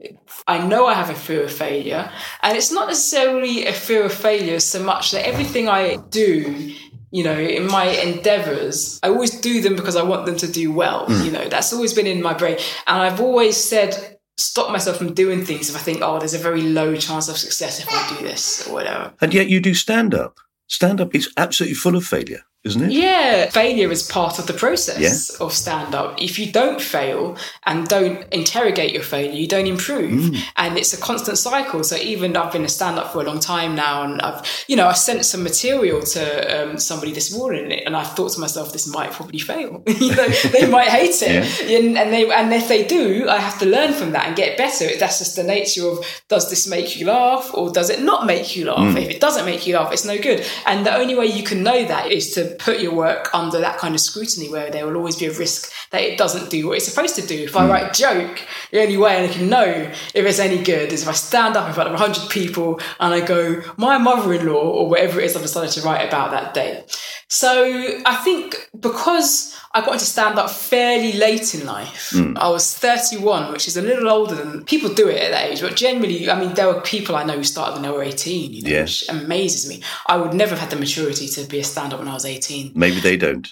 [0.47, 2.11] I know I have a fear of failure,
[2.43, 6.72] and it's not necessarily a fear of failure so much that everything I do
[7.12, 10.72] you know, in my endeavors, I always do them because I want them to do
[10.72, 11.07] well.
[11.07, 11.24] Mm.
[11.24, 12.59] You know, that's always been in my brain.
[12.87, 16.39] And I've always said stop myself from doing things if I think, oh, there's a
[16.39, 19.12] very low chance of success if I do this or whatever.
[19.20, 20.39] And yet you do stand up.
[20.68, 22.93] Stand up is absolutely full of failure isn't it?
[22.93, 25.45] Yeah, failure is part of the process yeah.
[25.45, 26.21] of stand up.
[26.21, 30.11] If you don't fail and don't interrogate your failure, you don't improve.
[30.11, 30.43] Mm.
[30.57, 31.85] And it's a constant cycle.
[31.85, 34.77] So even I've been a stand up for a long time now, and I've, you
[34.77, 36.23] know, I sent some material to
[36.62, 39.83] um, somebody this morning, and I thought to myself, this might probably fail.
[39.87, 41.79] you know, they might hate it, yeah.
[41.79, 44.59] and, and, they and if they do, I have to learn from that and get
[44.59, 44.89] better.
[44.99, 48.57] That's just the nature of does this make you laugh or does it not make
[48.57, 48.79] you laugh?
[48.79, 49.03] Mm.
[49.03, 50.45] If it doesn't make you laugh, it's no good.
[50.67, 53.79] And the only way you can know that is to put your work under that
[53.79, 56.77] kind of scrutiny where there will always be a risk that it doesn't do what
[56.77, 57.45] it's supposed to do.
[57.45, 57.71] If I hmm.
[57.71, 58.41] write a joke,
[58.71, 61.69] the only way I can know if it's any good is if I stand up
[61.69, 65.25] in front of 100 people and I go, my mother in law, or whatever it
[65.25, 66.85] is I've decided to write about that day.
[67.29, 72.74] So I think because I got into stand up fairly late in life, I was
[72.74, 76.31] 31, which is a little older than people do it at that age, but generally,
[76.31, 78.70] I mean, there were people I know who started when they were 18, you know,
[78.70, 78.83] Yeah.
[78.83, 79.83] which amazes me.
[80.07, 82.24] I would never have had the maturity to be a stand up when I was
[82.24, 82.72] 18.
[82.74, 83.47] Maybe they don't.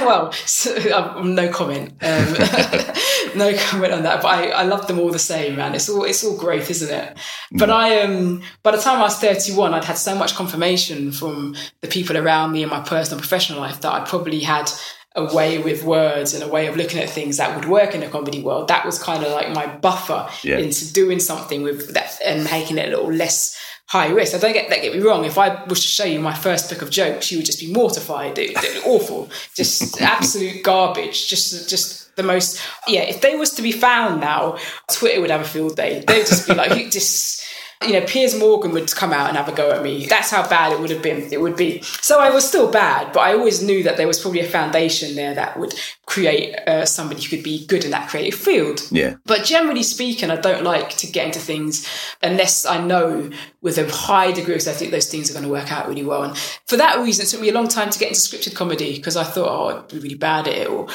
[0.00, 1.94] well, so, um, no comment.
[2.00, 2.34] Um,
[3.34, 4.22] no comment on that.
[4.22, 5.74] But I, I love them all the same, man.
[5.74, 7.18] It's all it's all growth, isn't it?
[7.52, 11.10] But I um by the time I was thirty one, I'd had so much confirmation
[11.10, 14.70] from the people around me in my personal professional life that I probably had
[15.16, 18.00] a way with words and a way of looking at things that would work in
[18.00, 18.68] the comedy world.
[18.68, 20.58] That was kind of like my buffer Yeah.
[20.58, 23.56] into doing something with that and making it a little less
[23.88, 24.34] high risk.
[24.34, 25.24] I don't get that get me wrong.
[25.24, 27.72] If I was to show you my first book of jokes, you would just be
[27.72, 28.36] mortified.
[28.38, 31.28] It, it, awful, just absolute garbage.
[31.28, 32.60] Just just the most.
[32.88, 34.58] Yeah, if they was to be found now,
[34.92, 36.02] Twitter would have a field day.
[36.06, 37.42] They would just be like, you just.
[37.82, 40.06] You know, Piers Morgan would come out and have a go at me.
[40.06, 41.30] That's how bad it would have been.
[41.30, 41.82] It would be.
[41.82, 45.14] So I was still bad, but I always knew that there was probably a foundation
[45.14, 45.74] there that would
[46.06, 48.80] create uh, somebody who could be good in that creative field.
[48.90, 49.16] Yeah.
[49.26, 51.86] But generally speaking, I don't like to get into things
[52.22, 55.70] unless I know with a high degree of certainty those things are going to work
[55.70, 56.22] out really well.
[56.22, 58.96] And for that reason, it took me a long time to get into scripted comedy
[58.96, 60.68] because I thought, oh, I'd be really bad at it.
[60.68, 60.88] Or,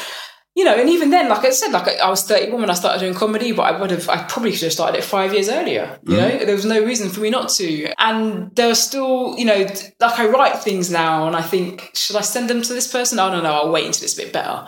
[0.54, 3.00] you know, and even then, like I said, like I was 31 when I started
[3.00, 5.98] doing comedy, but I would have, I probably could have started it five years earlier.
[6.04, 6.46] You know, mm.
[6.46, 7.94] there was no reason for me not to.
[7.98, 9.66] And there are still, you know,
[10.02, 13.18] like I write things now and I think, should I send them to this person?
[13.18, 14.68] Oh, no, no, I'll wait until it's a bit better.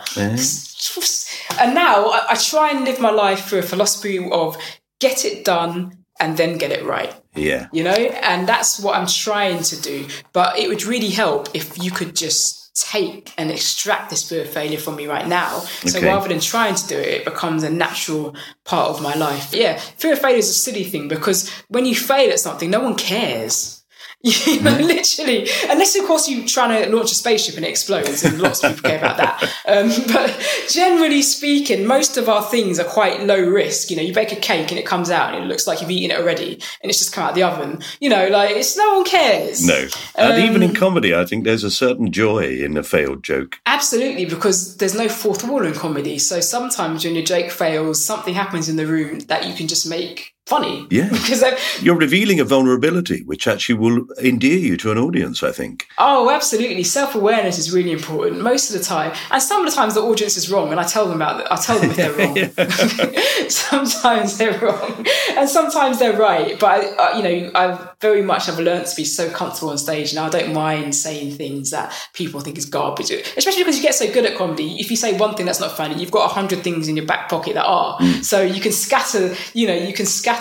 [1.60, 4.56] And now I, I try and live my life through a philosophy of
[5.00, 7.14] get it done and then get it right.
[7.34, 7.66] Yeah.
[7.72, 10.08] You know, and that's what I'm trying to do.
[10.32, 14.50] But it would really help if you could just take and extract this fear of
[14.50, 15.60] failure from me right now.
[15.86, 16.06] So Okay.
[16.08, 19.54] rather than trying to do it, it becomes a natural part of my life.
[19.54, 22.80] Yeah, fear of failure is a silly thing because when you fail at something, no
[22.80, 23.83] one cares.
[24.46, 28.24] You know, literally, unless of course you're trying to launch a spaceship and it explodes,
[28.24, 29.50] and lots of people care about that.
[29.66, 30.30] Um, but
[30.68, 33.90] generally speaking, most of our things are quite low risk.
[33.90, 35.90] You know, you bake a cake and it comes out and it looks like you've
[35.90, 37.80] eaten it already, and it's just come out of the oven.
[38.00, 39.66] You know, like it's no one cares.
[39.66, 39.86] No.
[40.16, 43.58] And even Um, in comedy, I think there's a certain joy in a failed joke.
[43.66, 46.18] Absolutely, because there's no fourth wall in comedy.
[46.18, 49.88] So sometimes when your joke fails, something happens in the room that you can just
[49.88, 50.86] make funny.
[50.90, 51.08] Yeah.
[51.12, 55.52] because I, You're revealing a vulnerability, which actually will endear you to an audience, I
[55.52, 55.86] think.
[55.98, 56.84] Oh, absolutely.
[56.84, 59.12] Self awareness is really important most of the time.
[59.30, 61.46] And some of the times the audience is wrong, and I tell them about it.
[61.50, 62.34] I tell them if they're wrong.
[63.48, 66.58] sometimes they're wrong, and sometimes they're right.
[66.58, 69.78] But I, I, you know, I very much have learned to be so comfortable on
[69.78, 70.26] stage now.
[70.26, 74.12] I don't mind saying things that people think is garbage, especially because you get so
[74.12, 74.76] good at comedy.
[74.78, 77.06] If you say one thing that's not funny, you've got a hundred things in your
[77.06, 77.98] back pocket that are.
[77.98, 78.24] Mm.
[78.24, 79.34] So you can scatter.
[79.54, 80.33] You know, you can scatter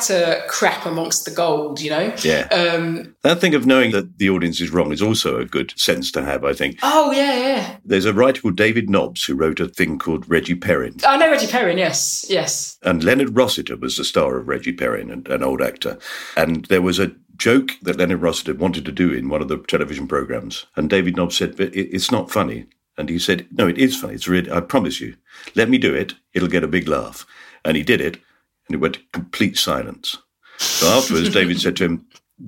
[0.48, 1.82] crap amongst the gold.
[1.82, 2.16] You know.
[2.24, 2.48] Yeah.
[2.52, 6.12] Um, That thing of knowing that the audience is wrong is also a good sense
[6.12, 6.80] to have, I think.
[6.84, 7.78] oh yeah, yeah.
[7.86, 10.96] There's a writer called David Nobbs who wrote a thing called Reggie Perrin.
[11.06, 11.78] I know Reggie Perrin.
[11.78, 12.78] Yes, yes.
[12.84, 15.98] And Leonard Rossiter was the star of Reggie Perrin, an, an old actor.
[16.36, 19.58] And there was a joke that Leonard Rossiter wanted to do in one of the
[19.58, 20.66] television programs.
[20.76, 22.66] And David Nobbs said, but it, it's not funny.
[22.98, 24.14] And he said, no, it is funny.
[24.14, 25.16] It's really, I promise you.
[25.56, 26.14] Let me do it.
[26.34, 27.26] It'll get a big laugh.
[27.66, 28.18] And he did it.
[28.68, 30.18] And it went to complete silence.
[30.58, 32.06] So afterwards, David said to him,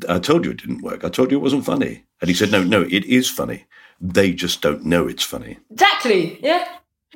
[0.09, 1.03] I told you it didn't work.
[1.03, 2.03] I told you it wasn't funny.
[2.21, 3.65] And he said, no, no, it is funny.
[4.01, 5.57] They just don't know it's funny.
[5.71, 6.39] Exactly.
[6.41, 6.67] Yeah.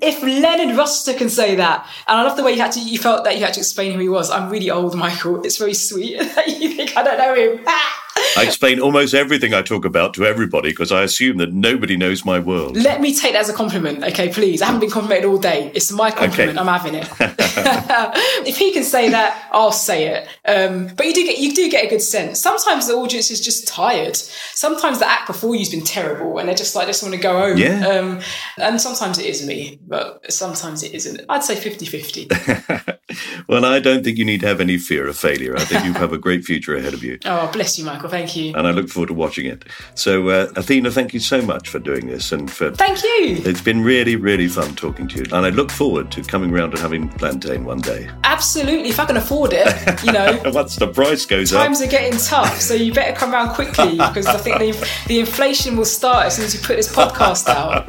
[0.02, 2.98] If Leonard Rossiter can say that, and I love the way you had to, you
[2.98, 4.30] felt that you had to explain who he was.
[4.30, 5.44] I'm really old, Michael.
[5.44, 7.66] It's very sweet that you think I don't know him.
[8.38, 12.26] I explain almost everything I talk about to everybody because I assume that nobody knows
[12.26, 12.78] my world.
[12.78, 14.30] Let me take that as a compliment, okay?
[14.30, 14.62] Please.
[14.62, 15.72] I haven't been complimented all day.
[15.74, 16.58] It's my compliment.
[16.58, 16.60] Okay.
[16.60, 17.08] I'm having it.
[18.48, 20.28] if he can say that, I'll say it.
[20.46, 22.40] Um, but you do get you do get a good sense.
[22.40, 24.16] Sometimes the audience is just tired.
[24.16, 27.22] Sometimes the act before you's been terrible, and they're just like I just want to
[27.22, 27.58] go home.
[27.58, 27.88] Yeah.
[27.88, 28.22] Um,
[28.58, 31.22] and sometimes it is me, but sometimes it isn't.
[31.30, 32.98] I'd say 50-50.
[33.48, 35.56] Well, I don't think you need to have any fear of failure.
[35.56, 37.18] I think you have a great future ahead of you.
[37.26, 38.08] oh, bless you, Michael.
[38.10, 38.54] Thank you.
[38.56, 39.66] And I look forward to watching it.
[39.96, 42.32] So, uh, Athena, thank you so much for doing this.
[42.32, 43.42] And for Thank you.
[43.46, 45.24] it's been really, really fun talking to you.
[45.26, 48.10] And I look forward to coming round and having plantain one day.
[48.24, 48.90] Absolutely.
[48.90, 50.40] If I can afford it, you know.
[50.54, 51.66] Once the price goes up.
[51.66, 55.20] Times are getting tough, so you better come around quickly because I think the, the
[55.20, 57.88] inflation will start as soon as you put this podcast out.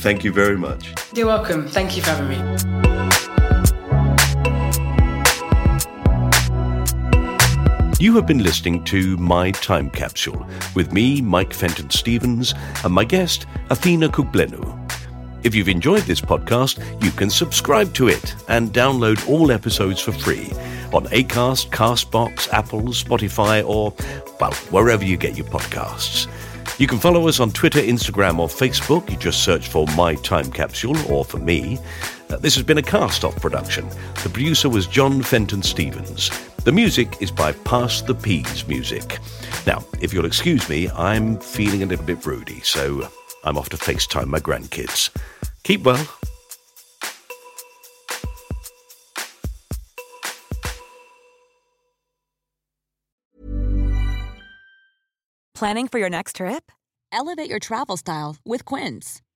[0.00, 0.92] Thank you very much.
[1.14, 1.66] You're welcome.
[1.66, 3.13] Thank you for having me.
[8.00, 13.04] You have been listening to My Time Capsule with me, Mike Fenton Stevens, and my
[13.04, 14.80] guest, Athena Kugblenu.
[15.44, 20.10] If you've enjoyed this podcast, you can subscribe to it and download all episodes for
[20.10, 20.50] free
[20.92, 23.94] on Acast, Castbox, Apple, Spotify, or,
[24.40, 26.26] well, wherever you get your podcasts.
[26.80, 29.08] You can follow us on Twitter, Instagram, or Facebook.
[29.08, 31.78] You just search for My Time Capsule or for me.
[32.34, 33.88] Uh, this has been a cast off production.
[34.24, 36.30] The producer was John Fenton Stevens.
[36.64, 39.20] The music is by Pass the Peas Music.
[39.68, 43.08] Now, if you'll excuse me, I'm feeling a little bit broody, so
[43.44, 45.16] I'm off to FaceTime my grandkids.
[45.62, 46.08] Keep well.
[55.54, 56.72] Planning for your next trip?
[57.12, 59.22] Elevate your travel style with Quince.